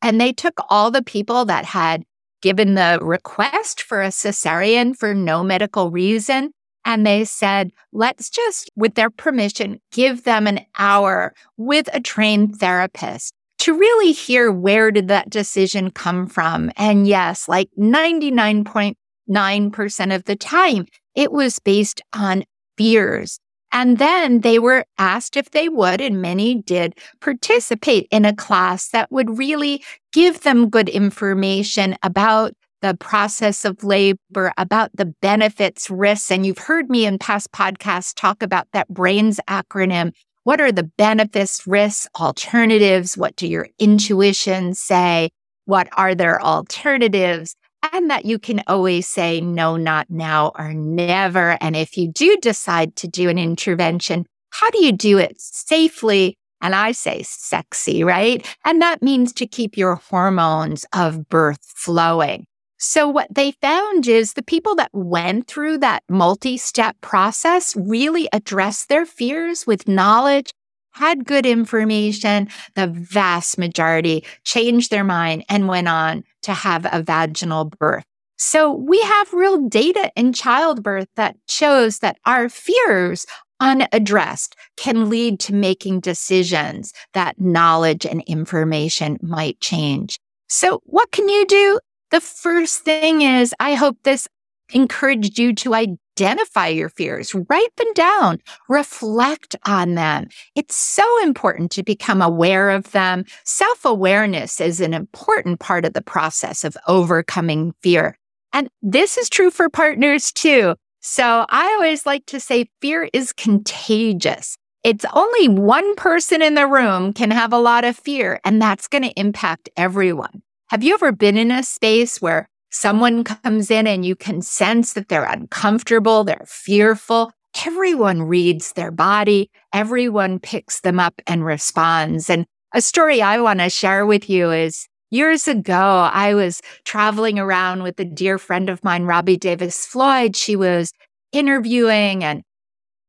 and 0.03 0.21
they 0.21 0.33
took 0.33 0.61
all 0.69 0.91
the 0.91 1.03
people 1.03 1.47
that 1.47 1.65
had 1.65 2.05
given 2.45 2.75
the 2.75 2.99
request 3.01 3.81
for 3.81 4.03
a 4.03 4.09
cesarean 4.09 4.95
for 4.95 5.15
no 5.15 5.43
medical 5.43 5.91
reason. 5.91 6.51
And 6.85 7.07
they 7.07 7.25
said, 7.25 7.71
let's 7.91 8.29
just, 8.29 8.71
with 8.77 8.97
their 8.97 9.09
permission, 9.09 9.81
give 9.93 10.25
them 10.25 10.47
an 10.47 10.61
hour 10.79 11.33
with 11.57 11.89
a 11.95 12.03
trained 12.03 12.57
therapist 12.57 13.33
to 13.61 13.73
really 13.73 14.13
hear 14.13 14.53
where 14.53 14.91
did 14.91 15.09
that 15.09 15.31
decision 15.31 15.91
come 15.91 16.27
from. 16.27 16.71
And 16.77 17.07
yes, 17.07 17.49
like 17.49 17.71
99.9% 17.79 20.15
of 20.15 20.25
the 20.25 20.37
time, 20.37 20.85
it 21.15 21.33
was 21.33 21.59
based 21.61 22.03
on 22.13 22.45
fears 22.77 23.41
and 23.75 23.99
then 23.99 24.41
they 24.41 24.61
were 24.61 24.87
asked 24.99 25.37
if 25.37 25.51
they 25.51 25.69
would, 25.69 26.01
and 26.01 26.23
many 26.23 26.55
did 26.55 26.97
participate 27.21 28.07
in 28.13 28.25
a 28.25 28.35
class 28.35 28.89
that 28.91 29.11
would 29.11 29.37
really 29.37 29.83
give 30.13 30.43
them 30.43 30.71
good 30.71 30.89
information 30.89 31.97
about 32.05 32.55
the 32.83 32.95
process 32.95 33.65
of 33.65 33.83
labor, 33.83 34.53
about 34.57 34.91
the 34.95 35.07
benefits, 35.21 35.91
risks. 35.91 36.31
And 36.31 36.47
you've 36.47 36.59
heard 36.59 36.89
me 36.89 37.05
in 37.05 37.19
past 37.19 37.51
podcasts 37.51 38.15
talk 38.15 38.45
about 38.45 38.69
that 38.73 38.89
BRAINS 38.91 39.41
acronym. 39.49 40.13
What 40.45 40.61
are 40.61 40.71
the 40.71 40.85
benefits, 40.97 41.67
risks, 41.67 42.07
alternatives? 42.21 43.17
What 43.17 43.35
do 43.35 43.49
your 43.49 43.67
intuitions 43.81 44.79
say? 44.79 45.31
What 45.65 45.89
are 45.97 46.15
their 46.15 46.41
alternatives? 46.41 47.57
And 47.93 48.11
that 48.11 48.25
you 48.25 48.39
can 48.39 48.63
always 48.67 49.07
say, 49.07 49.41
no, 49.41 49.77
not 49.77 50.11
now 50.11 50.53
or 50.59 50.73
never. 50.73 51.59
And 51.61 51.77
if 51.77 51.97
you 51.97 52.11
do 52.11 52.37
decide 52.41 52.97
to 52.97 53.09
do 53.09 53.29
an 53.29 53.39
intervention, 53.39 54.27
how 54.51 54.71
do 54.71 54.85
you 54.85 54.93
do 54.93 55.19
it 55.19 55.41
safely? 55.41 56.37
And 56.61 56.75
I 56.75 56.93
say 56.93 57.23
sexy, 57.23 58.05
right? 58.05 58.47
And 58.65 58.81
that 58.81 59.03
means 59.03 59.33
to 59.35 59.47
keep 59.47 59.77
your 59.77 59.97
hormones 59.97 60.87
of 60.93 61.29
birth 61.29 61.61
flowing. 61.63 62.47
So 62.79 63.09
what 63.09 63.35
they 63.35 63.53
found 63.53 64.07
is 64.07 64.33
the 64.33 64.43
people 64.43 64.75
that 64.77 64.91
went 64.93 65.47
through 65.47 65.79
that 65.79 66.03
multi-step 66.09 66.97
process 67.01 67.75
really 67.77 68.29
addressed 68.33 68.89
their 68.89 69.07
fears 69.07 69.67
with 69.67 69.89
knowledge 69.89 70.51
had 70.95 71.25
good 71.25 71.45
information, 71.45 72.49
the 72.75 72.87
vast 72.87 73.59
majority 73.59 74.25
changed 74.45 74.91
their 74.91 75.05
mind 75.05 75.45
and 75.49 75.69
went 75.69 75.89
on 75.89 76.25
to 76.45 76.55
have 76.55 76.87
a 76.91 77.03
vaginal 77.03 77.67
birth. 77.67 78.05
So 78.37 78.73
we 78.73 79.01
have 79.01 79.33
real 79.33 79.69
data 79.69 80.11
in 80.17 80.33
childbirth 80.33 81.09
that 81.17 81.37
shows 81.49 81.99
that 81.99 82.19
our 82.27 82.49
fears 82.49 83.27
unaddressed 83.61 84.57
can 84.77 85.09
lead 85.09 85.39
to 85.41 85.55
making 85.55 86.01
decisions 86.01 86.93
that 87.13 87.41
knowledge 87.41 88.05
and 88.05 88.23
information 88.23 89.19
might 89.23 89.61
change. 89.61 90.19
So 90.49 90.81
what 90.85 91.13
can 91.13 91.29
you 91.29 91.47
do? 91.47 91.81
The 92.11 92.21
first 92.21 92.81
thing 92.81 93.23
is 93.23 93.55
I 93.61 93.75
hope 93.75 93.97
this 94.03 94.29
encouraged 94.73 95.39
you 95.39 95.55
to 95.55 95.75
identify 96.15 96.69
your 96.69 96.89
fears, 96.89 97.35
write 97.49 97.75
them 97.77 97.93
down, 97.95 98.39
reflect 98.69 99.57
on 99.67 99.95
them. 99.95 100.29
It's 100.55 100.77
so 100.77 101.23
important 101.23 101.71
to 101.73 101.83
become 101.83 102.23
aware 102.23 102.71
of 102.71 102.91
them. 102.93 103.25
Self 103.45 103.85
awareness 103.85 104.61
is 104.61 104.81
an 104.81 104.95
important 104.95 105.61
part 105.61 105.85
of 105.85 105.93
the 105.93 106.03
process 106.03 106.65
of 106.65 106.77
overcoming 106.87 107.75
fear. 107.83 108.19
And 108.53 108.69
this 108.83 109.19
is 109.19 109.29
true 109.29 109.51
for 109.51 109.69
partners 109.69 110.31
too. 110.31 110.77
So 111.01 111.45
I 111.49 111.67
always 111.75 112.07
like 112.07 112.25
to 112.27 112.41
say 112.41 112.71
fear 112.81 113.09
is 113.13 113.33
contagious. 113.33 114.57
It's 114.85 115.05
only 115.13 115.49
one 115.49 115.95
person 115.97 116.41
in 116.43 116.55
the 116.55 116.67
room 116.67 117.13
can 117.13 117.31
have 117.31 117.53
a 117.53 117.59
lot 117.59 117.85
of 117.85 117.97
fear, 117.97 118.41
and 118.45 118.61
that's 118.61 118.87
going 118.87 119.03
to 119.03 119.19
impact 119.19 119.69
everyone. 119.77 120.43
Have 120.69 120.83
you 120.85 120.95
ever 120.95 121.11
been 121.11 121.37
in 121.37 121.51
a 121.51 121.63
space 121.63 122.23
where 122.23 122.49
someone 122.75 123.23
comes 123.23 123.71
in 123.71 123.87
and 123.87 124.05
you 124.05 124.17
can 124.17 124.43
sense 124.43 124.95
that 124.95 125.09
they're 125.09 125.25
uncomfortable, 125.25 126.25
they're 126.25 126.45
fearful. 126.47 127.33
Everyone 127.65 128.23
reads 128.23 128.73
their 128.73 128.91
body, 128.91 129.49
everyone 129.73 130.41
picks 130.41 130.81
them 130.81 130.99
up 130.99 131.23
and 131.27 131.45
responds. 131.45 132.29
And 132.29 132.47
a 132.75 132.81
story 132.81 133.23
I 133.23 133.41
want 133.41 133.61
to 133.61 133.71
share 133.71 134.05
with 134.05 134.29
you 134.29 134.51
is 134.51 134.89
years 135.13 135.47
ago, 135.47 136.11
I 136.13 136.35
was 136.35 136.61
traveling 136.85 137.39
around 137.39 137.85
with 137.85 138.01
a 138.01 138.05
dear 138.05 138.39
friend 138.39 138.69
of 138.69 138.83
mine, 138.83 139.05
Robbie 139.05 139.37
Davis 139.37 139.87
Floyd. 139.87 140.35
She 140.35 140.57
was 140.57 140.93
interviewing 141.31 142.25
and 142.25 142.43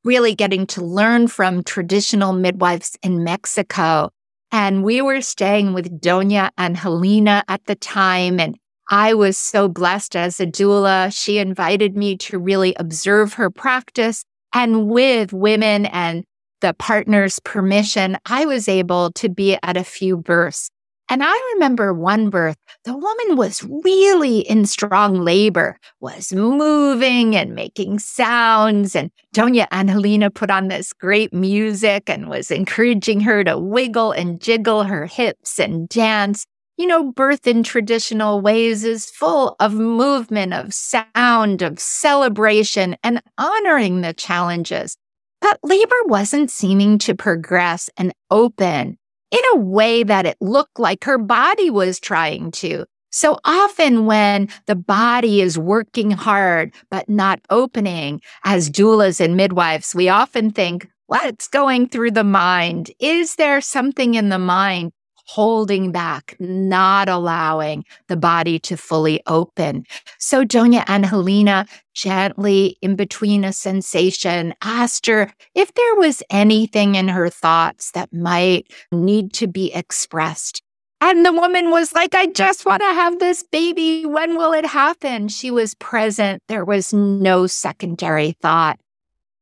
really 0.04 0.36
getting 0.36 0.68
to 0.68 0.86
learn 0.86 1.28
from 1.28 1.64
traditional 1.64 2.34
midwives 2.34 2.96
in 3.02 3.24
Mexico. 3.24 4.12
And 4.52 4.84
we 4.84 5.02
were 5.02 5.22
staying 5.22 5.74
with 5.74 6.00
Doña 6.00 6.52
Helena 6.76 7.44
at 7.48 7.66
the 7.66 7.76
time. 7.76 8.40
And 8.40 8.56
I 8.90 9.14
was 9.14 9.38
so 9.38 9.68
blessed 9.68 10.16
as 10.16 10.40
a 10.40 10.46
doula. 10.46 11.12
She 11.12 11.38
invited 11.40 11.98
me 11.98 12.18
to 12.18 12.38
really 12.38 12.76
observe 12.78 13.34
her 13.34 13.50
practice. 13.50 14.24
And 14.54 14.90
with 14.90 15.34
women 15.34 15.88
and 15.88 16.24
the 16.62 16.74
partner's 16.74 17.40
permission, 17.40 18.18
I 18.26 18.46
was 18.46 18.68
able 18.68 19.12
to 19.14 19.30
be 19.30 19.58
at 19.64 19.78
a 19.78 19.84
few 19.84 20.18
births. 20.18 20.70
And 21.08 21.22
I 21.24 21.52
remember 21.54 21.94
one 21.94 22.32
birth, 22.32 22.58
the 22.84 22.98
woman 22.98 23.36
was 23.36 23.64
really 23.64 24.40
in 24.40 24.66
strong 24.66 25.22
labor, 25.22 25.78
was 26.00 26.34
moving 26.34 27.36
and 27.36 27.54
making 27.54 28.00
sounds. 28.00 28.96
And 28.96 29.12
Doña 29.36 29.68
Angelina 29.72 30.32
put 30.32 30.50
on 30.50 30.68
this 30.68 30.94
great 30.94 31.32
music 31.32 32.10
and 32.10 32.28
was 32.28 32.50
encouraging 32.50 33.20
her 33.22 33.44
to 33.44 33.58
wiggle 33.58 34.14
and 34.14 34.42
jiggle 34.42 34.84
her 34.84 35.06
hips 35.06 35.60
and 35.60 35.88
dance 35.90 36.48
you 36.78 36.88
know, 36.88 37.12
birth 37.12 37.48
in 37.48 37.64
traditional 37.64 38.42
ways 38.42 38.84
is 38.84 39.10
full 39.10 39.56
of 39.60 39.74
movement, 39.74 40.54
of 40.54 40.74
sound, 40.74 41.62
of 41.62 41.80
celebration, 41.80 42.98
and 43.04 43.22
honoring 43.38 44.02
the 44.02 44.14
challenges. 44.14 44.98
But 45.42 45.60
labor 45.64 45.96
wasn't 46.06 46.52
seeming 46.52 46.98
to 47.00 47.16
progress 47.16 47.90
and 47.98 48.14
open 48.30 48.98
in 49.32 49.40
a 49.54 49.58
way 49.58 50.04
that 50.04 50.26
it 50.26 50.38
looked 50.42 50.80
like 50.80 51.04
her 51.06 51.18
body 51.18 51.70
was 51.70 52.00
trying 52.00 52.52
to. 52.52 52.86
So 53.12 53.40
often 53.46 54.06
when 54.06 54.50
the 54.66 54.76
body 54.76 55.40
is 55.40 55.58
working 55.58 56.12
hard, 56.12 56.74
but 56.92 57.08
not 57.08 57.40
opening, 57.50 58.22
as 58.44 58.70
doulas 58.70 59.24
and 59.24 59.38
midwives, 59.38 59.96
we 59.96 60.10
often 60.10 60.52
think, 60.52 60.90
what's 61.08 61.48
going 61.48 61.88
through 61.88 62.12
the 62.12 62.26
mind? 62.26 62.92
Is 63.00 63.36
there 63.36 63.62
something 63.62 64.16
in 64.16 64.30
the 64.30 64.40
mind 64.40 64.92
holding 65.26 65.92
back, 65.92 66.36
not 66.40 67.10
allowing 67.10 67.84
the 68.08 68.18
body 68.18 68.60
to 68.60 68.78
fully 68.78 69.22
open. 69.28 69.86
So 70.20 70.46
Donia 70.46 70.84
and 70.88 71.06
Helena 71.06 71.66
gently 71.94 72.78
in 72.82 72.96
between 72.96 73.44
a 73.44 73.54
sensation 73.54 74.54
asked 74.62 75.08
her 75.08 75.34
if 75.54 75.74
there 75.74 75.96
was 75.96 76.22
anything 76.30 76.96
in 76.96 77.08
her 77.08 77.30
thoughts 77.30 77.92
that 77.92 78.14
might 78.14 78.72
need 78.92 79.34
to 79.34 79.48
be 79.48 79.74
expressed. 79.74 80.62
And 81.02 81.26
the 81.26 81.34
woman 81.34 81.72
was 81.72 81.94
like, 81.94 82.16
I 82.16 82.28
just 82.28 82.66
want 82.66 82.82
to 82.82 82.94
have 82.94 83.20
this 83.20 83.44
baby. 83.44 84.06
When 84.06 84.38
will 84.38 84.54
it 84.54 84.66
happen? 84.66 85.28
She 85.28 85.52
was 85.52 85.76
present. 85.76 86.42
There 86.48 86.66
was 86.66 86.94
no 86.94 87.48
secondary 87.48 88.32
thought. 88.42 88.80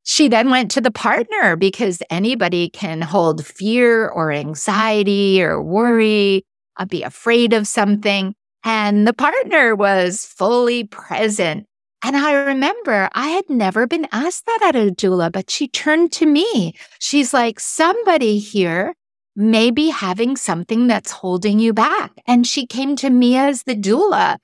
She 0.04 0.28
then 0.28 0.50
went 0.50 0.70
to 0.72 0.80
the 0.80 0.90
partner 0.90 1.56
because 1.56 2.02
anybody 2.10 2.68
can 2.68 3.00
hold 3.00 3.44
fear 3.44 4.08
or 4.08 4.30
anxiety 4.30 5.42
or 5.42 5.62
worry, 5.62 6.44
uh, 6.76 6.84
be 6.84 7.02
afraid 7.02 7.52
of 7.52 7.66
something. 7.66 8.34
And 8.64 9.06
the 9.06 9.14
partner 9.14 9.74
was 9.74 10.24
fully 10.24 10.84
present. 10.84 11.66
And 12.02 12.18
I 12.18 12.32
remember 12.34 13.08
I 13.14 13.28
had 13.28 13.48
never 13.48 13.86
been 13.86 14.06
asked 14.12 14.44
that 14.44 14.60
at 14.62 14.76
a 14.76 14.90
doula, 14.90 15.32
but 15.32 15.50
she 15.50 15.68
turned 15.68 16.12
to 16.12 16.26
me. 16.26 16.74
She's 16.98 17.32
like, 17.32 17.58
somebody 17.58 18.38
here 18.38 18.94
may 19.34 19.70
be 19.70 19.88
having 19.88 20.36
something 20.36 20.86
that's 20.86 21.10
holding 21.10 21.58
you 21.58 21.72
back. 21.72 22.12
And 22.26 22.46
she 22.46 22.66
came 22.66 22.94
to 22.96 23.08
me 23.08 23.36
as 23.36 23.62
the 23.62 23.74
doula. 23.74 24.36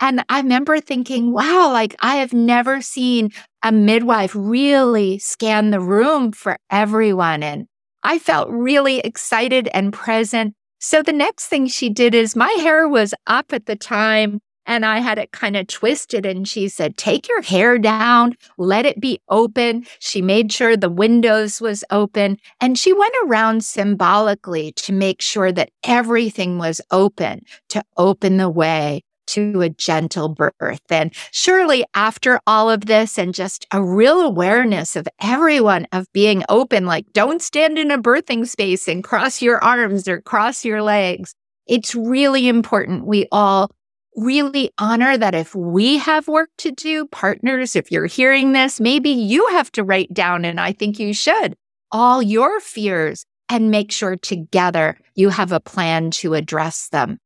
And 0.00 0.24
I 0.28 0.38
remember 0.38 0.80
thinking, 0.80 1.32
wow, 1.32 1.70
like 1.72 1.96
I 2.00 2.16
have 2.16 2.32
never 2.32 2.80
seen 2.80 3.30
a 3.62 3.72
midwife 3.72 4.32
really 4.34 5.18
scan 5.18 5.70
the 5.70 5.80
room 5.80 6.32
for 6.32 6.56
everyone. 6.70 7.42
And 7.42 7.66
I 8.02 8.18
felt 8.18 8.48
really 8.50 9.00
excited 9.00 9.68
and 9.74 9.92
present. 9.92 10.54
So 10.80 11.02
the 11.02 11.12
next 11.12 11.46
thing 11.46 11.66
she 11.66 11.90
did 11.90 12.14
is 12.14 12.36
my 12.36 12.50
hair 12.60 12.88
was 12.88 13.14
up 13.26 13.52
at 13.52 13.66
the 13.66 13.76
time 13.76 14.40
and 14.68 14.84
I 14.84 14.98
had 14.98 15.18
it 15.18 15.32
kind 15.32 15.56
of 15.56 15.66
twisted. 15.66 16.26
And 16.26 16.46
she 16.46 16.68
said, 16.68 16.96
Take 16.96 17.26
your 17.26 17.42
hair 17.42 17.78
down, 17.78 18.34
let 18.58 18.86
it 18.86 19.00
be 19.00 19.18
open. 19.28 19.86
She 19.98 20.22
made 20.22 20.52
sure 20.52 20.76
the 20.76 20.90
windows 20.90 21.60
was 21.60 21.82
open. 21.90 22.36
And 22.60 22.78
she 22.78 22.92
went 22.92 23.14
around 23.24 23.64
symbolically 23.64 24.72
to 24.72 24.92
make 24.92 25.22
sure 25.22 25.50
that 25.52 25.70
everything 25.82 26.58
was 26.58 26.80
open 26.90 27.40
to 27.70 27.82
open 27.96 28.36
the 28.36 28.50
way 28.50 29.02
to 29.28 29.60
a 29.60 29.68
gentle 29.68 30.28
birth. 30.28 30.90
And 30.90 31.14
surely 31.30 31.84
after 31.94 32.40
all 32.46 32.68
of 32.68 32.86
this 32.86 33.18
and 33.18 33.34
just 33.34 33.66
a 33.72 33.82
real 33.82 34.20
awareness 34.20 34.96
of 34.96 35.08
everyone 35.20 35.86
of 35.92 36.06
being 36.12 36.44
open, 36.48 36.86
like 36.86 37.12
don't 37.12 37.42
stand 37.42 37.78
in 37.78 37.90
a 37.90 38.02
birthing 38.02 38.46
space 38.46 38.88
and 38.88 39.04
cross 39.04 39.40
your 39.40 39.62
arms 39.62 40.08
or 40.08 40.20
cross 40.20 40.64
your 40.64 40.82
legs. 40.82 41.34
It's 41.66 41.94
really 41.94 42.48
important 42.48 43.06
we 43.06 43.26
all 43.30 43.70
really 44.16 44.70
honor 44.78 45.16
that 45.16 45.34
if 45.34 45.54
we 45.54 45.98
have 45.98 46.28
work 46.28 46.50
to 46.58 46.72
do, 46.72 47.06
partners, 47.06 47.76
if 47.76 47.90
you're 47.90 48.06
hearing 48.06 48.52
this, 48.52 48.80
maybe 48.80 49.10
you 49.10 49.46
have 49.48 49.70
to 49.72 49.84
write 49.84 50.12
down, 50.12 50.44
and 50.44 50.60
I 50.60 50.72
think 50.72 50.98
you 50.98 51.14
should, 51.14 51.54
all 51.92 52.22
your 52.22 52.60
fears 52.60 53.24
and 53.48 53.70
make 53.70 53.92
sure 53.92 54.16
together 54.16 54.98
you 55.14 55.30
have 55.30 55.52
a 55.52 55.60
plan 55.60 56.10
to 56.10 56.34
address 56.34 56.88
them. 56.88 57.18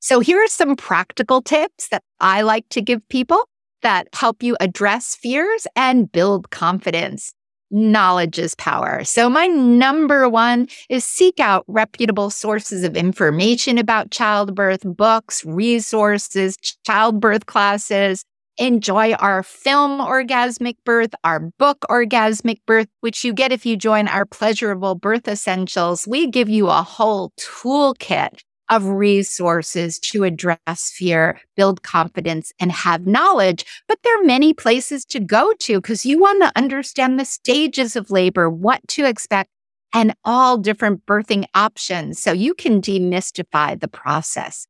So 0.00 0.20
here 0.20 0.38
are 0.42 0.48
some 0.48 0.76
practical 0.76 1.42
tips 1.42 1.88
that 1.88 2.02
I 2.20 2.42
like 2.42 2.68
to 2.70 2.80
give 2.80 3.06
people 3.08 3.48
that 3.82 4.08
help 4.12 4.42
you 4.42 4.56
address 4.60 5.16
fears 5.16 5.66
and 5.74 6.10
build 6.10 6.50
confidence. 6.50 7.32
Knowledge 7.70 8.38
is 8.38 8.54
power. 8.54 9.04
So 9.04 9.28
my 9.28 9.46
number 9.46 10.28
one 10.28 10.68
is 10.88 11.04
seek 11.04 11.38
out 11.40 11.64
reputable 11.66 12.30
sources 12.30 12.82
of 12.84 12.96
information 12.96 13.76
about 13.76 14.10
childbirth, 14.10 14.82
books, 14.84 15.44
resources, 15.44 16.56
childbirth 16.86 17.46
classes. 17.46 18.24
Enjoy 18.56 19.12
our 19.14 19.42
film 19.42 20.00
Orgasmic 20.00 20.76
Birth, 20.84 21.14
our 21.24 21.40
book 21.40 21.84
Orgasmic 21.90 22.58
Birth, 22.66 22.88
which 23.00 23.24
you 23.24 23.32
get 23.32 23.52
if 23.52 23.66
you 23.66 23.76
join 23.76 24.08
our 24.08 24.24
pleasurable 24.24 24.94
birth 24.94 25.28
essentials. 25.28 26.08
We 26.08 26.26
give 26.26 26.48
you 26.48 26.68
a 26.68 26.82
whole 26.82 27.32
toolkit 27.38 28.40
of 28.70 28.86
resources 28.86 29.98
to 29.98 30.24
address 30.24 30.92
fear, 30.94 31.40
build 31.56 31.82
confidence, 31.82 32.52
and 32.60 32.70
have 32.72 33.06
knowledge. 33.06 33.64
But 33.86 33.98
there 34.02 34.20
are 34.20 34.24
many 34.24 34.52
places 34.52 35.04
to 35.06 35.20
go 35.20 35.52
to 35.60 35.80
because 35.80 36.04
you 36.06 36.18
want 36.18 36.42
to 36.42 36.52
understand 36.56 37.18
the 37.18 37.24
stages 37.24 37.96
of 37.96 38.10
labor, 38.10 38.48
what 38.50 38.86
to 38.88 39.04
expect, 39.04 39.50
and 39.92 40.14
all 40.24 40.58
different 40.58 41.06
birthing 41.06 41.44
options 41.54 42.20
so 42.20 42.32
you 42.32 42.54
can 42.54 42.80
demystify 42.80 43.78
the 43.78 43.88
process. 43.88 44.66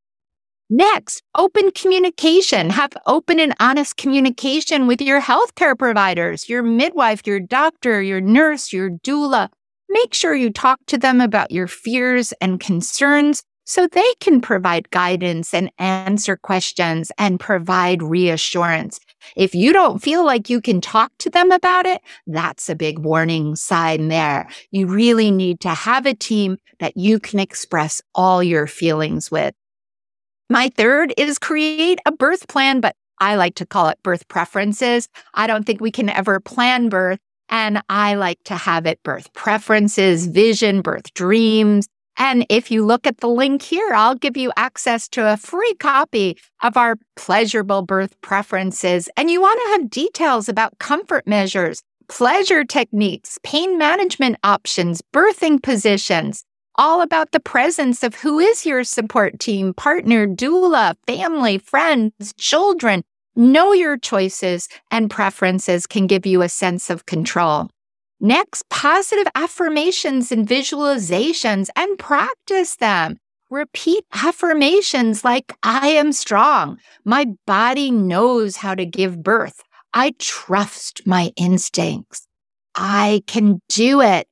Next, 0.69 1.23
open 1.35 1.71
communication. 1.71 2.69
Have 2.69 2.91
open 3.07 3.39
and 3.39 3.55
honest 3.59 3.97
communication 3.97 4.85
with 4.85 5.01
your 5.01 5.19
healthcare 5.19 5.77
providers, 5.77 6.47
your 6.47 6.61
midwife, 6.61 7.25
your 7.25 7.39
doctor, 7.39 8.01
your 8.03 8.21
nurse, 8.21 8.71
your 8.71 8.91
doula. 8.91 9.49
Make 9.89 10.13
sure 10.13 10.35
you 10.35 10.51
talk 10.51 10.79
to 10.85 10.99
them 10.99 11.21
about 11.21 11.49
your 11.49 11.65
fears 11.65 12.33
and 12.39 12.59
concerns 12.59 13.41
so 13.69 13.85
they 13.85 14.13
can 14.19 14.41
provide 14.41 14.89
guidance 14.89 15.53
and 15.53 15.71
answer 15.77 16.35
questions 16.35 17.11
and 17.19 17.39
provide 17.39 18.01
reassurance. 18.01 18.99
If 19.35 19.53
you 19.53 19.71
don't 19.73 20.01
feel 20.01 20.25
like 20.25 20.49
you 20.49 20.59
can 20.59 20.81
talk 20.81 21.11
to 21.19 21.29
them 21.29 21.51
about 21.51 21.85
it, 21.85 22.01
that's 22.25 22.67
a 22.67 22.75
big 22.75 22.97
warning 22.97 23.55
sign 23.55 24.07
there. 24.07 24.49
You 24.71 24.87
really 24.87 25.29
need 25.29 25.59
to 25.59 25.69
have 25.69 26.07
a 26.07 26.15
team 26.15 26.57
that 26.79 26.97
you 26.97 27.19
can 27.19 27.39
express 27.39 28.01
all 28.15 28.41
your 28.41 28.65
feelings 28.65 29.29
with. 29.29 29.53
My 30.49 30.69
third 30.75 31.13
is 31.15 31.37
create 31.37 31.99
a 32.07 32.11
birth 32.11 32.47
plan, 32.47 32.81
but 32.81 32.95
I 33.19 33.35
like 33.35 33.53
to 33.55 33.67
call 33.67 33.89
it 33.89 34.01
birth 34.01 34.27
preferences. 34.29 35.07
I 35.35 35.45
don't 35.45 35.63
think 35.63 35.79
we 35.79 35.91
can 35.91 36.09
ever 36.09 36.39
plan 36.39 36.89
birth. 36.89 37.19
And 37.49 37.83
I 37.87 38.15
like 38.15 38.43
to 38.45 38.55
have 38.55 38.87
it 38.87 39.01
birth 39.03 39.31
preferences, 39.33 40.25
vision, 40.25 40.81
birth 40.81 41.13
dreams, 41.13 41.87
and 42.19 42.45
if 42.49 42.69
you 42.69 42.85
look 42.85 43.07
at 43.07 43.19
the 43.19 43.29
link 43.29 43.61
here, 43.61 43.91
I'll 43.93 44.13
give 44.13 44.35
you 44.35 44.51
access 44.57 45.07
to 45.09 45.31
a 45.31 45.37
free 45.37 45.73
copy 45.75 46.37
of 46.61 46.75
our 46.75 46.97
pleasurable 47.15 47.81
birth 47.81 48.19
preferences. 48.19 49.07
And 49.15 49.31
you 49.31 49.39
want 49.39 49.61
to 49.63 49.71
have 49.71 49.89
details 49.89 50.49
about 50.49 50.77
comfort 50.79 51.25
measures, 51.25 51.81
pleasure 52.09 52.65
techniques, 52.65 53.39
pain 53.43 53.77
management 53.77 54.35
options, 54.43 55.01
birthing 55.13 55.63
positions, 55.63 56.43
all 56.75 57.01
about 57.01 57.31
the 57.31 57.39
presence 57.39 58.03
of 58.03 58.15
who 58.15 58.37
is 58.37 58.65
your 58.65 58.83
support 58.83 59.39
team, 59.39 59.73
partner, 59.73 60.27
doula, 60.27 60.95
family, 61.07 61.57
friends, 61.57 62.33
children. 62.37 63.01
Know 63.37 63.71
your 63.71 63.97
choices 63.97 64.67
and 64.91 65.09
preferences 65.09 65.87
can 65.87 66.05
give 66.05 66.25
you 66.25 66.41
a 66.41 66.49
sense 66.49 66.89
of 66.89 67.05
control. 67.05 67.69
Next, 68.21 68.67
positive 68.69 69.27
affirmations 69.33 70.31
and 70.31 70.47
visualizations 70.47 71.69
and 71.75 71.97
practice 71.97 72.75
them. 72.75 73.17
Repeat 73.49 74.05
affirmations 74.13 75.23
like, 75.23 75.53
I 75.63 75.87
am 75.87 76.11
strong. 76.11 76.77
My 77.05 77.27
body 77.47 77.91
knows 77.91 78.57
how 78.57 78.75
to 78.75 78.85
give 78.85 79.23
birth. 79.23 79.63
I 79.93 80.13
trust 80.19 81.01
my 81.07 81.31
instincts. 81.35 82.27
I 82.75 83.23
can 83.25 83.59
do 83.69 84.01
it 84.01 84.27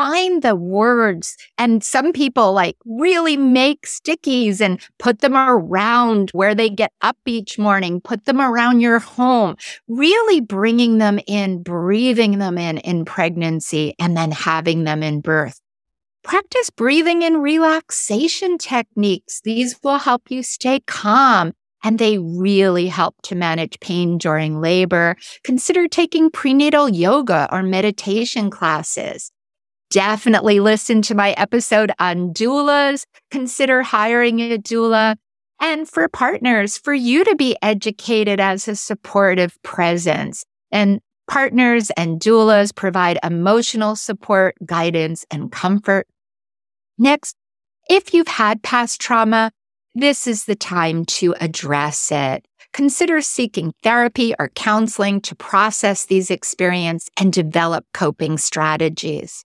find 0.00 0.40
the 0.40 0.56
words. 0.56 1.36
And 1.58 1.84
some 1.84 2.14
people 2.14 2.54
like 2.54 2.76
really 2.86 3.36
make 3.36 3.86
stickies 3.86 4.62
and 4.62 4.80
put 4.98 5.20
them 5.20 5.36
around 5.36 6.30
where 6.30 6.54
they 6.54 6.70
get 6.70 6.92
up 7.02 7.18
each 7.26 7.58
morning, 7.58 8.00
put 8.00 8.24
them 8.24 8.40
around 8.40 8.80
your 8.80 8.98
home, 8.98 9.56
really 9.88 10.40
bringing 10.40 10.96
them 10.96 11.20
in, 11.26 11.62
breathing 11.62 12.38
them 12.38 12.56
in 12.56 12.78
in 12.78 13.04
pregnancy 13.04 13.94
and 13.98 14.16
then 14.16 14.30
having 14.30 14.84
them 14.84 15.02
in 15.02 15.20
birth. 15.20 15.60
Practice 16.24 16.70
breathing 16.70 17.22
and 17.22 17.42
relaxation 17.42 18.56
techniques. 18.56 19.42
These 19.44 19.78
will 19.82 19.98
help 19.98 20.30
you 20.30 20.42
stay 20.42 20.80
calm 20.86 21.52
and 21.84 21.98
they 21.98 22.16
really 22.16 22.86
help 22.86 23.16
to 23.24 23.34
manage 23.34 23.78
pain 23.80 24.16
during 24.16 24.62
labor. 24.62 25.16
Consider 25.44 25.88
taking 25.88 26.30
prenatal 26.30 26.88
yoga 26.88 27.48
or 27.52 27.62
meditation 27.62 28.48
classes 28.48 29.30
definitely 29.90 30.60
listen 30.60 31.02
to 31.02 31.14
my 31.14 31.32
episode 31.32 31.92
on 31.98 32.32
doulas. 32.32 33.04
Consider 33.30 33.82
hiring 33.82 34.40
a 34.40 34.58
doula. 34.58 35.16
And 35.60 35.88
for 35.88 36.08
partners, 36.08 36.78
for 36.78 36.94
you 36.94 37.24
to 37.24 37.36
be 37.36 37.56
educated 37.60 38.40
as 38.40 38.66
a 38.66 38.76
supportive 38.76 39.60
presence. 39.62 40.44
And 40.72 41.00
partners 41.28 41.90
and 41.96 42.18
doulas 42.18 42.74
provide 42.74 43.18
emotional 43.22 43.94
support, 43.94 44.56
guidance, 44.64 45.26
and 45.30 45.52
comfort. 45.52 46.06
Next, 46.96 47.36
if 47.88 48.14
you've 48.14 48.28
had 48.28 48.62
past 48.62 49.00
trauma, 49.00 49.50
this 49.94 50.26
is 50.26 50.44
the 50.44 50.54
time 50.54 51.04
to 51.06 51.34
address 51.40 52.10
it. 52.12 52.46
Consider 52.72 53.20
seeking 53.20 53.72
therapy 53.82 54.34
or 54.38 54.48
counseling 54.50 55.20
to 55.22 55.34
process 55.34 56.06
these 56.06 56.30
experiences 56.30 57.10
and 57.18 57.32
develop 57.32 57.84
coping 57.92 58.38
strategies. 58.38 59.44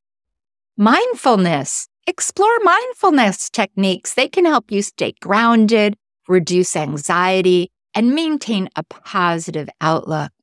Mindfulness. 0.78 1.88
Explore 2.06 2.60
mindfulness 2.62 3.50
techniques. 3.50 4.14
They 4.14 4.28
can 4.28 4.44
help 4.44 4.74
you 4.74 4.82
stay 4.82 5.14
grounded, 5.22 5.96
reduce 6.28 6.76
anxiety, 6.76 7.72
and 7.94 8.14
maintain 8.14 8.68
a 8.76 8.84
positive 8.84 9.70
outlook. 9.80 10.34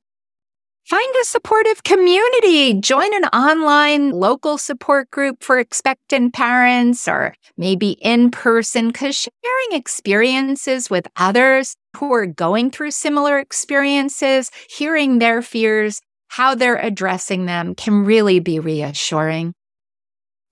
Find 0.85 1.15
a 1.21 1.25
supportive 1.25 1.83
community. 1.83 2.73
Join 2.73 3.13
an 3.13 3.25
online 3.25 4.09
local 4.09 4.57
support 4.57 5.11
group 5.11 5.43
for 5.43 5.59
expectant 5.59 6.33
parents 6.33 7.07
or 7.07 7.35
maybe 7.55 7.91
in 8.01 8.31
person 8.31 8.87
because 8.87 9.15
sharing 9.15 9.79
experiences 9.79 10.89
with 10.89 11.05
others 11.15 11.75
who 11.97 12.11
are 12.11 12.25
going 12.25 12.71
through 12.71 12.89
similar 12.89 13.37
experiences, 13.37 14.49
hearing 14.67 15.19
their 15.19 15.43
fears, 15.43 16.01
how 16.29 16.55
they're 16.55 16.75
addressing 16.75 17.45
them 17.45 17.75
can 17.75 18.03
really 18.03 18.39
be 18.39 18.59
reassuring. 18.59 19.53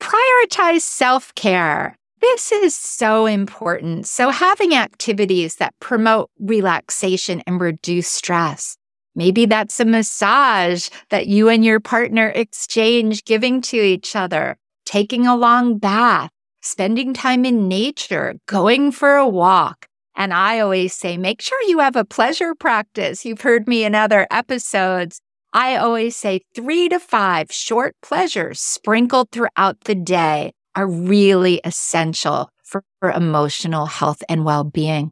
Prioritize 0.01 0.81
self 0.81 1.33
care. 1.35 1.95
This 2.21 2.51
is 2.51 2.75
so 2.75 3.27
important. 3.27 4.07
So, 4.07 4.31
having 4.31 4.73
activities 4.73 5.57
that 5.57 5.75
promote 5.79 6.29
relaxation 6.39 7.43
and 7.45 7.61
reduce 7.61 8.07
stress. 8.07 8.77
Maybe 9.15 9.45
that's 9.45 9.79
a 9.79 9.85
massage 9.85 10.89
that 11.09 11.27
you 11.27 11.49
and 11.49 11.63
your 11.63 11.79
partner 11.79 12.31
exchange 12.33 13.25
giving 13.25 13.61
to 13.63 13.77
each 13.77 14.15
other, 14.15 14.57
taking 14.85 15.27
a 15.27 15.35
long 15.35 15.77
bath, 15.77 16.31
spending 16.61 17.13
time 17.13 17.45
in 17.45 17.67
nature, 17.67 18.35
going 18.47 18.91
for 18.91 19.15
a 19.15 19.27
walk. 19.27 19.87
And 20.15 20.33
I 20.33 20.59
always 20.59 20.93
say, 20.93 21.15
make 21.17 21.41
sure 21.41 21.61
you 21.63 21.79
have 21.79 21.95
a 21.95 22.05
pleasure 22.05 22.55
practice. 22.55 23.23
You've 23.23 23.41
heard 23.41 23.67
me 23.67 23.83
in 23.83 23.95
other 23.95 24.27
episodes 24.31 25.21
I 25.53 25.75
always 25.75 26.15
say 26.15 26.41
three 26.55 26.87
to 26.89 26.99
five 26.99 27.51
short 27.51 27.95
pleasures 28.01 28.61
sprinkled 28.61 29.31
throughout 29.31 29.81
the 29.81 29.95
day 29.95 30.53
are 30.75 30.87
really 30.87 31.59
essential 31.65 32.49
for, 32.63 32.83
for 32.99 33.11
emotional 33.11 33.85
health 33.85 34.23
and 34.29 34.45
well 34.45 34.63
being. 34.63 35.11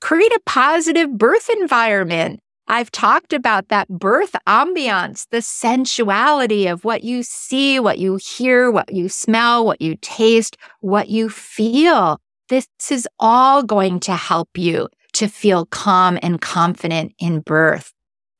Create 0.00 0.32
a 0.32 0.40
positive 0.44 1.16
birth 1.16 1.48
environment. 1.48 2.40
I've 2.66 2.90
talked 2.90 3.32
about 3.32 3.68
that 3.68 3.88
birth 3.88 4.34
ambiance, 4.46 5.26
the 5.30 5.40
sensuality 5.40 6.66
of 6.66 6.84
what 6.84 7.04
you 7.04 7.22
see, 7.22 7.78
what 7.78 7.98
you 7.98 8.16
hear, 8.16 8.70
what 8.70 8.92
you 8.92 9.08
smell, 9.08 9.64
what 9.64 9.80
you 9.80 9.96
taste, 10.00 10.56
what 10.80 11.08
you 11.08 11.28
feel. 11.28 12.18
This 12.48 12.66
is 12.90 13.06
all 13.20 13.62
going 13.62 14.00
to 14.00 14.16
help 14.16 14.48
you 14.56 14.88
to 15.12 15.28
feel 15.28 15.66
calm 15.66 16.18
and 16.22 16.40
confident 16.40 17.14
in 17.18 17.40
birth. 17.40 17.93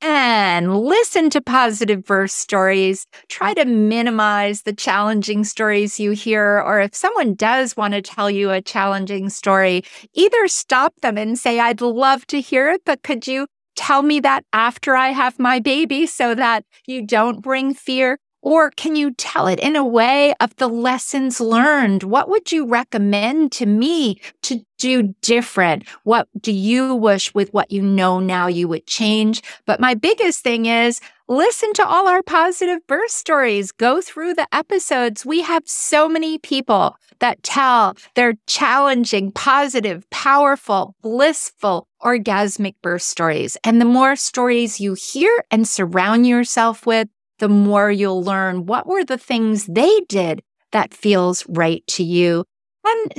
And 0.06 0.76
listen 0.84 1.30
to 1.30 1.40
positive 1.40 2.04
birth 2.04 2.30
stories. 2.30 3.06
Try 3.28 3.54
to 3.54 3.64
minimize 3.64 4.60
the 4.60 4.74
challenging 4.74 5.44
stories 5.44 5.98
you 5.98 6.10
hear. 6.10 6.60
Or 6.60 6.78
if 6.82 6.94
someone 6.94 7.34
does 7.34 7.74
want 7.74 7.94
to 7.94 8.02
tell 8.02 8.30
you 8.30 8.50
a 8.50 8.60
challenging 8.60 9.30
story, 9.30 9.82
either 10.12 10.46
stop 10.46 10.92
them 11.00 11.16
and 11.16 11.38
say, 11.38 11.58
I'd 11.58 11.80
love 11.80 12.26
to 12.26 12.40
hear 12.42 12.70
it, 12.70 12.82
but 12.84 13.02
could 13.02 13.26
you 13.26 13.46
tell 13.76 14.02
me 14.02 14.20
that 14.20 14.44
after 14.52 14.94
I 14.94 15.08
have 15.08 15.38
my 15.38 15.58
baby 15.58 16.04
so 16.06 16.34
that 16.34 16.66
you 16.86 17.06
don't 17.06 17.40
bring 17.40 17.72
fear? 17.72 18.18
Or 18.44 18.70
can 18.70 18.94
you 18.94 19.10
tell 19.12 19.46
it 19.46 19.58
in 19.58 19.74
a 19.74 19.86
way 19.86 20.34
of 20.38 20.54
the 20.56 20.68
lessons 20.68 21.40
learned? 21.40 22.02
What 22.02 22.28
would 22.28 22.52
you 22.52 22.66
recommend 22.66 23.52
to 23.52 23.64
me 23.64 24.20
to 24.42 24.60
do 24.76 25.14
different? 25.22 25.88
What 26.02 26.28
do 26.38 26.52
you 26.52 26.94
wish 26.94 27.32
with 27.32 27.54
what 27.54 27.70
you 27.70 27.80
know 27.80 28.20
now 28.20 28.46
you 28.48 28.68
would 28.68 28.86
change? 28.86 29.42
But 29.64 29.80
my 29.80 29.94
biggest 29.94 30.42
thing 30.42 30.66
is 30.66 31.00
listen 31.26 31.72
to 31.72 31.86
all 31.86 32.06
our 32.06 32.22
positive 32.22 32.86
birth 32.86 33.12
stories. 33.12 33.72
Go 33.72 34.02
through 34.02 34.34
the 34.34 34.46
episodes. 34.52 35.24
We 35.24 35.40
have 35.40 35.62
so 35.64 36.06
many 36.06 36.36
people 36.36 36.98
that 37.20 37.42
tell 37.42 37.96
their 38.14 38.34
challenging, 38.46 39.32
positive, 39.32 40.04
powerful, 40.10 40.94
blissful, 41.00 41.88
orgasmic 42.02 42.74
birth 42.82 43.00
stories. 43.00 43.56
And 43.64 43.80
the 43.80 43.86
more 43.86 44.16
stories 44.16 44.80
you 44.80 44.94
hear 44.94 45.42
and 45.50 45.66
surround 45.66 46.26
yourself 46.26 46.84
with, 46.84 47.08
the 47.38 47.48
more 47.48 47.90
you'll 47.90 48.22
learn 48.22 48.66
what 48.66 48.86
were 48.86 49.04
the 49.04 49.18
things 49.18 49.66
they 49.66 50.00
did 50.08 50.42
that 50.72 50.94
feels 50.94 51.44
right 51.48 51.84
to 51.86 52.02
you. 52.02 52.44
And, 52.84 53.12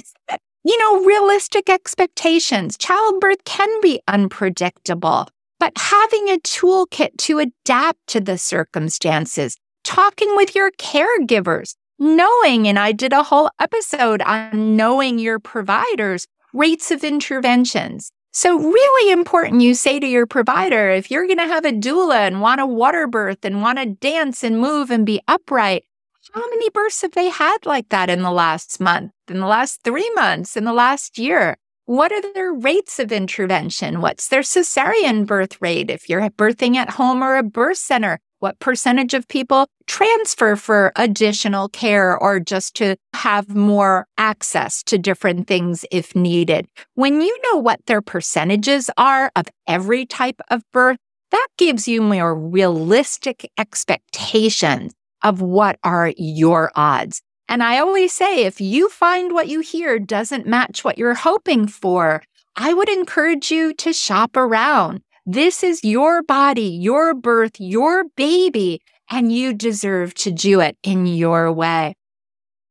you 0.63 0.77
know, 0.77 1.05
realistic 1.05 1.69
expectations. 1.69 2.77
Childbirth 2.77 3.43
can 3.45 3.69
be 3.81 4.01
unpredictable, 4.07 5.27
but 5.59 5.73
having 5.77 6.29
a 6.29 6.37
toolkit 6.39 7.17
to 7.19 7.39
adapt 7.39 8.07
to 8.07 8.19
the 8.19 8.37
circumstances, 8.37 9.57
talking 9.83 10.35
with 10.35 10.55
your 10.55 10.71
caregivers, 10.71 11.75
knowing, 11.97 12.67
and 12.67 12.77
I 12.77 12.91
did 12.91 13.13
a 13.13 13.23
whole 13.23 13.49
episode 13.59 14.21
on 14.21 14.75
knowing 14.75 15.17
your 15.17 15.39
providers, 15.39 16.27
rates 16.53 16.91
of 16.91 17.03
interventions, 17.03 18.11
so, 18.37 18.59
really 18.59 19.13
important 19.13 19.61
you 19.61 19.73
say 19.73 19.97
to 19.97 20.05
your 20.05 20.25
provider 20.25 20.89
if 20.89 21.09
you're 21.09 21.25
going 21.25 21.37
to 21.37 21.47
have 21.47 21.63
a 21.63 21.71
doula 21.71 22.27
and 22.27 22.41
want 22.41 22.59
a 22.59 22.65
water 22.65 23.07
birth 23.07 23.45
and 23.45 23.61
want 23.61 23.79
to 23.79 23.85
dance 23.85 24.43
and 24.43 24.59
move 24.59 24.91
and 24.91 25.05
be 25.05 25.21
upright, 25.25 25.85
how 26.33 26.41
many 26.49 26.69
births 26.69 27.01
have 27.01 27.13
they 27.13 27.29
had 27.29 27.65
like 27.65 27.87
that 27.89 28.09
in 28.09 28.23
the 28.23 28.31
last 28.31 28.81
month, 28.81 29.13
in 29.29 29.39
the 29.39 29.47
last 29.47 29.85
three 29.85 30.11
months, 30.15 30.57
in 30.57 30.65
the 30.65 30.73
last 30.73 31.17
year? 31.17 31.55
What 31.85 32.11
are 32.11 32.33
their 32.33 32.51
rates 32.51 32.99
of 32.99 33.13
intervention? 33.13 34.01
What's 34.01 34.27
their 34.27 34.41
cesarean 34.41 35.25
birth 35.25 35.61
rate 35.61 35.89
if 35.89 36.09
you're 36.09 36.29
birthing 36.31 36.75
at 36.75 36.89
home 36.89 37.23
or 37.23 37.37
a 37.37 37.43
birth 37.43 37.77
center? 37.77 38.19
What 38.39 38.59
percentage 38.59 39.13
of 39.13 39.27
people 39.27 39.67
transfer 39.87 40.55
for 40.55 40.91
additional 40.95 41.69
care 41.69 42.17
or 42.17 42.39
just 42.39 42.75
to 42.75 42.97
have 43.13 43.55
more 43.55 44.07
access 44.17 44.83
to 44.83 44.97
different 44.97 45.47
things 45.47 45.85
if 45.89 46.15
needed? 46.15 46.67
When 46.95 47.21
you 47.21 47.37
know 47.43 47.59
what 47.59 47.85
their 47.85 48.01
percentages 48.01 48.89
are 48.97 49.31
of 49.35 49.45
every 49.67 50.05
type 50.05 50.41
of 50.49 50.63
birth, 50.73 50.97
that 51.31 51.47
gives 51.57 51.87
you 51.87 52.01
more 52.01 52.35
realistic 52.35 53.49
expectations 53.57 54.93
of 55.23 55.41
what 55.41 55.79
are 55.83 56.13
your 56.17 56.71
odds. 56.75 57.21
And 57.47 57.63
I 57.63 57.79
always 57.79 58.11
say, 58.11 58.45
if 58.45 58.59
you 58.59 58.89
find 58.89 59.33
what 59.33 59.47
you 59.47 59.61
hear 59.61 59.99
doesn't 59.99 60.47
match 60.47 60.83
what 60.83 60.97
you're 60.97 61.13
hoping 61.13 61.67
for, 61.67 62.21
I 62.55 62.73
would 62.73 62.89
encourage 62.89 63.51
you 63.51 63.73
to 63.75 63.93
shop 63.93 64.35
around. 64.35 65.01
This 65.27 65.63
is 65.63 65.83
your 65.83 66.21
body, 66.21 66.67
your 66.67 67.15
birth, 67.15 67.59
your 67.59 68.03
baby, 68.15 68.83
and 69.09 69.31
you 69.33 69.53
deserve 69.53 70.13
to 70.15 70.29
do 70.29 70.59
it 70.59 70.77
in 70.83 71.07
your 71.07 71.51
way. 71.51 71.95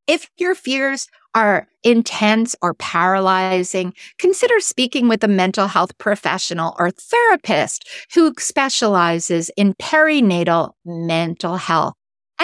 If 0.07 0.31
your 0.37 0.55
fears 0.55 1.09
are 1.35 1.67
intense 1.83 2.55
or 2.63 2.75
paralyzing, 2.75 3.93
consider 4.19 4.61
speaking 4.61 5.09
with 5.09 5.25
a 5.25 5.29
mental 5.29 5.67
health 5.67 5.99
professional 5.99 6.77
or 6.79 6.93
therapist 6.93 7.89
who 8.15 8.33
specializes 8.39 9.51
in 9.57 9.75
perinatal 9.75 10.75
mental 10.85 11.57
health. 11.57 11.95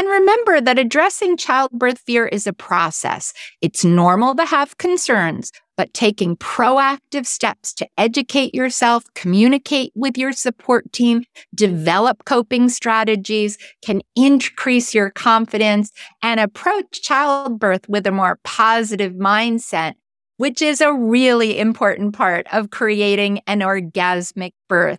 And 0.01 0.09
remember 0.09 0.63
that 0.63 0.79
addressing 0.79 1.37
childbirth 1.37 1.99
fear 1.99 2.27
is 2.27 2.47
a 2.47 2.55
process. 2.55 3.35
It's 3.61 3.85
normal 3.85 4.35
to 4.37 4.47
have 4.47 4.79
concerns, 4.79 5.53
but 5.77 5.93
taking 5.93 6.39
proactive 6.39 7.27
steps 7.27 7.75
to 7.75 7.87
educate 7.99 8.55
yourself, 8.55 9.05
communicate 9.15 9.93
with 9.95 10.17
your 10.17 10.33
support 10.33 10.91
team, 10.91 11.25
develop 11.55 12.25
coping 12.25 12.71
strategies 12.71 13.59
can 13.85 14.01
increase 14.17 14.95
your 14.95 15.11
confidence 15.11 15.93
and 16.23 16.41
approach 16.41 17.03
childbirth 17.03 17.87
with 17.87 18.07
a 18.07 18.11
more 18.11 18.41
positive 18.43 19.13
mindset, 19.13 19.97
which 20.39 20.63
is 20.63 20.81
a 20.81 20.95
really 20.95 21.59
important 21.59 22.15
part 22.15 22.47
of 22.55 22.71
creating 22.71 23.43
an 23.47 23.61
orgasmic 23.61 24.53
birth 24.67 24.99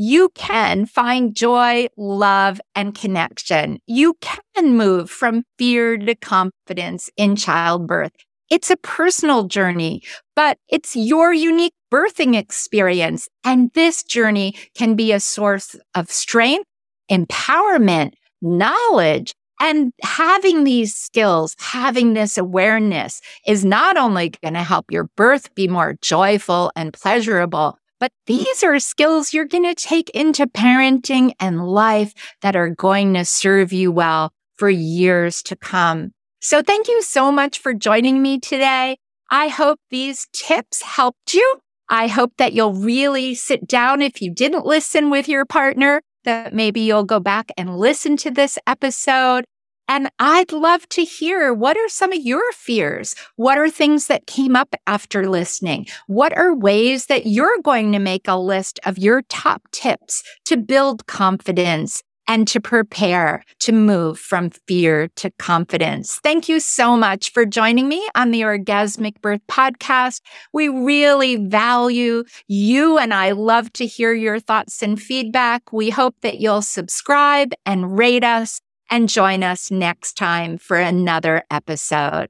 you 0.00 0.28
can 0.36 0.86
find 0.86 1.34
joy, 1.34 1.88
love, 1.96 2.60
and 2.76 2.94
connection. 2.94 3.80
You 3.88 4.14
can 4.54 4.76
move 4.76 5.10
from 5.10 5.42
fear 5.58 5.98
to 5.98 6.14
confidence 6.14 7.10
in 7.16 7.34
childbirth. 7.34 8.12
It's 8.48 8.70
a 8.70 8.76
personal 8.76 9.44
journey, 9.44 10.02
but 10.36 10.56
it's 10.68 10.94
your 10.94 11.32
unique 11.32 11.74
birthing 11.92 12.36
experience. 12.36 13.28
And 13.44 13.72
this 13.74 14.04
journey 14.04 14.54
can 14.76 14.94
be 14.94 15.10
a 15.10 15.18
source 15.18 15.74
of 15.96 16.12
strength, 16.12 16.66
empowerment, 17.10 18.12
knowledge, 18.40 19.34
and 19.60 19.92
having 20.04 20.62
these 20.62 20.94
skills, 20.94 21.56
having 21.58 22.14
this 22.14 22.38
awareness 22.38 23.20
is 23.48 23.64
not 23.64 23.96
only 23.96 24.32
going 24.42 24.54
to 24.54 24.62
help 24.62 24.92
your 24.92 25.08
birth 25.16 25.52
be 25.56 25.66
more 25.66 25.96
joyful 26.00 26.70
and 26.76 26.92
pleasurable, 26.92 27.76
but 28.00 28.12
these 28.26 28.62
are 28.62 28.78
skills 28.78 29.32
you're 29.32 29.44
going 29.44 29.64
to 29.64 29.74
take 29.74 30.10
into 30.10 30.46
parenting 30.46 31.32
and 31.40 31.66
life 31.66 32.14
that 32.42 32.56
are 32.56 32.70
going 32.70 33.14
to 33.14 33.24
serve 33.24 33.72
you 33.72 33.90
well 33.90 34.32
for 34.56 34.70
years 34.70 35.42
to 35.44 35.56
come. 35.56 36.12
So 36.40 36.62
thank 36.62 36.88
you 36.88 37.02
so 37.02 37.32
much 37.32 37.58
for 37.58 37.74
joining 37.74 38.22
me 38.22 38.38
today. 38.38 38.98
I 39.30 39.48
hope 39.48 39.78
these 39.90 40.26
tips 40.32 40.82
helped 40.82 41.34
you. 41.34 41.60
I 41.88 42.06
hope 42.06 42.32
that 42.38 42.52
you'll 42.52 42.74
really 42.74 43.34
sit 43.34 43.66
down 43.66 44.02
if 44.02 44.20
you 44.22 44.32
didn't 44.32 44.66
listen 44.66 45.10
with 45.10 45.28
your 45.28 45.44
partner, 45.44 46.02
that 46.24 46.54
maybe 46.54 46.80
you'll 46.80 47.04
go 47.04 47.20
back 47.20 47.50
and 47.56 47.78
listen 47.78 48.16
to 48.18 48.30
this 48.30 48.58
episode 48.66 49.44
and 49.88 50.10
I'd 50.18 50.52
love 50.52 50.88
to 50.90 51.02
hear 51.02 51.52
what 51.52 51.76
are 51.76 51.88
some 51.88 52.12
of 52.12 52.20
your 52.20 52.52
fears? 52.52 53.14
What 53.36 53.58
are 53.58 53.70
things 53.70 54.06
that 54.06 54.26
came 54.26 54.54
up 54.54 54.74
after 54.86 55.28
listening? 55.28 55.86
What 56.06 56.36
are 56.36 56.54
ways 56.54 57.06
that 57.06 57.26
you're 57.26 57.60
going 57.62 57.92
to 57.92 57.98
make 57.98 58.28
a 58.28 58.38
list 58.38 58.78
of 58.84 58.98
your 58.98 59.22
top 59.22 59.62
tips 59.72 60.22
to 60.44 60.56
build 60.56 61.06
confidence 61.06 62.02
and 62.28 62.46
to 62.46 62.60
prepare 62.60 63.42
to 63.58 63.72
move 63.72 64.18
from 64.18 64.50
fear 64.50 65.08
to 65.16 65.30
confidence. 65.38 66.20
Thank 66.22 66.48
you 66.48 66.60
so 66.60 66.94
much 66.94 67.32
for 67.32 67.46
joining 67.46 67.88
me 67.88 68.06
on 68.14 68.30
the 68.30 68.42
Orgasmic 68.42 69.20
Birth 69.22 69.40
Podcast. 69.48 70.20
We 70.52 70.68
really 70.68 71.36
value 71.36 72.24
you 72.46 72.98
and 72.98 73.14
I 73.14 73.30
love 73.30 73.72
to 73.74 73.86
hear 73.86 74.12
your 74.12 74.38
thoughts 74.38 74.82
and 74.82 75.00
feedback. 75.00 75.72
We 75.72 75.88
hope 75.88 76.16
that 76.20 76.38
you'll 76.38 76.62
subscribe 76.62 77.54
and 77.64 77.96
rate 77.96 78.24
us 78.24 78.60
and 78.90 79.08
join 79.08 79.42
us 79.42 79.70
next 79.70 80.14
time 80.14 80.58
for 80.58 80.76
another 80.78 81.42
episode. 81.50 82.28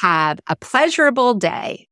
Have 0.00 0.40
a 0.48 0.56
pleasurable 0.56 1.34
day. 1.34 1.88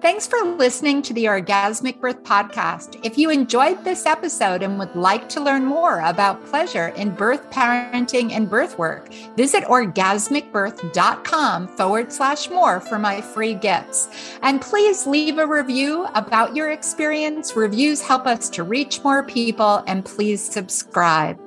Thanks 0.00 0.26
for 0.26 0.42
listening 0.42 1.02
to 1.02 1.12
the 1.12 1.26
Orgasmic 1.26 2.00
Birth 2.00 2.22
Podcast. 2.22 2.98
If 3.04 3.18
you 3.18 3.28
enjoyed 3.28 3.84
this 3.84 4.06
episode 4.06 4.62
and 4.62 4.78
would 4.78 4.96
like 4.96 5.28
to 5.28 5.42
learn 5.42 5.66
more 5.66 6.00
about 6.00 6.42
pleasure 6.46 6.88
in 6.88 7.10
birth, 7.10 7.50
parenting, 7.50 8.32
and 8.32 8.48
birth 8.48 8.78
work, 8.78 9.12
visit 9.36 9.62
orgasmicbirth.com 9.64 11.68
forward 11.68 12.10
slash 12.10 12.48
more 12.48 12.80
for 12.80 12.98
my 12.98 13.20
free 13.20 13.52
gifts. 13.52 14.08
And 14.40 14.62
please 14.62 15.06
leave 15.06 15.36
a 15.36 15.46
review 15.46 16.06
about 16.14 16.56
your 16.56 16.70
experience. 16.70 17.54
Reviews 17.54 18.00
help 18.00 18.26
us 18.26 18.48
to 18.50 18.62
reach 18.62 19.04
more 19.04 19.22
people, 19.22 19.84
and 19.86 20.02
please 20.02 20.42
subscribe. 20.42 21.38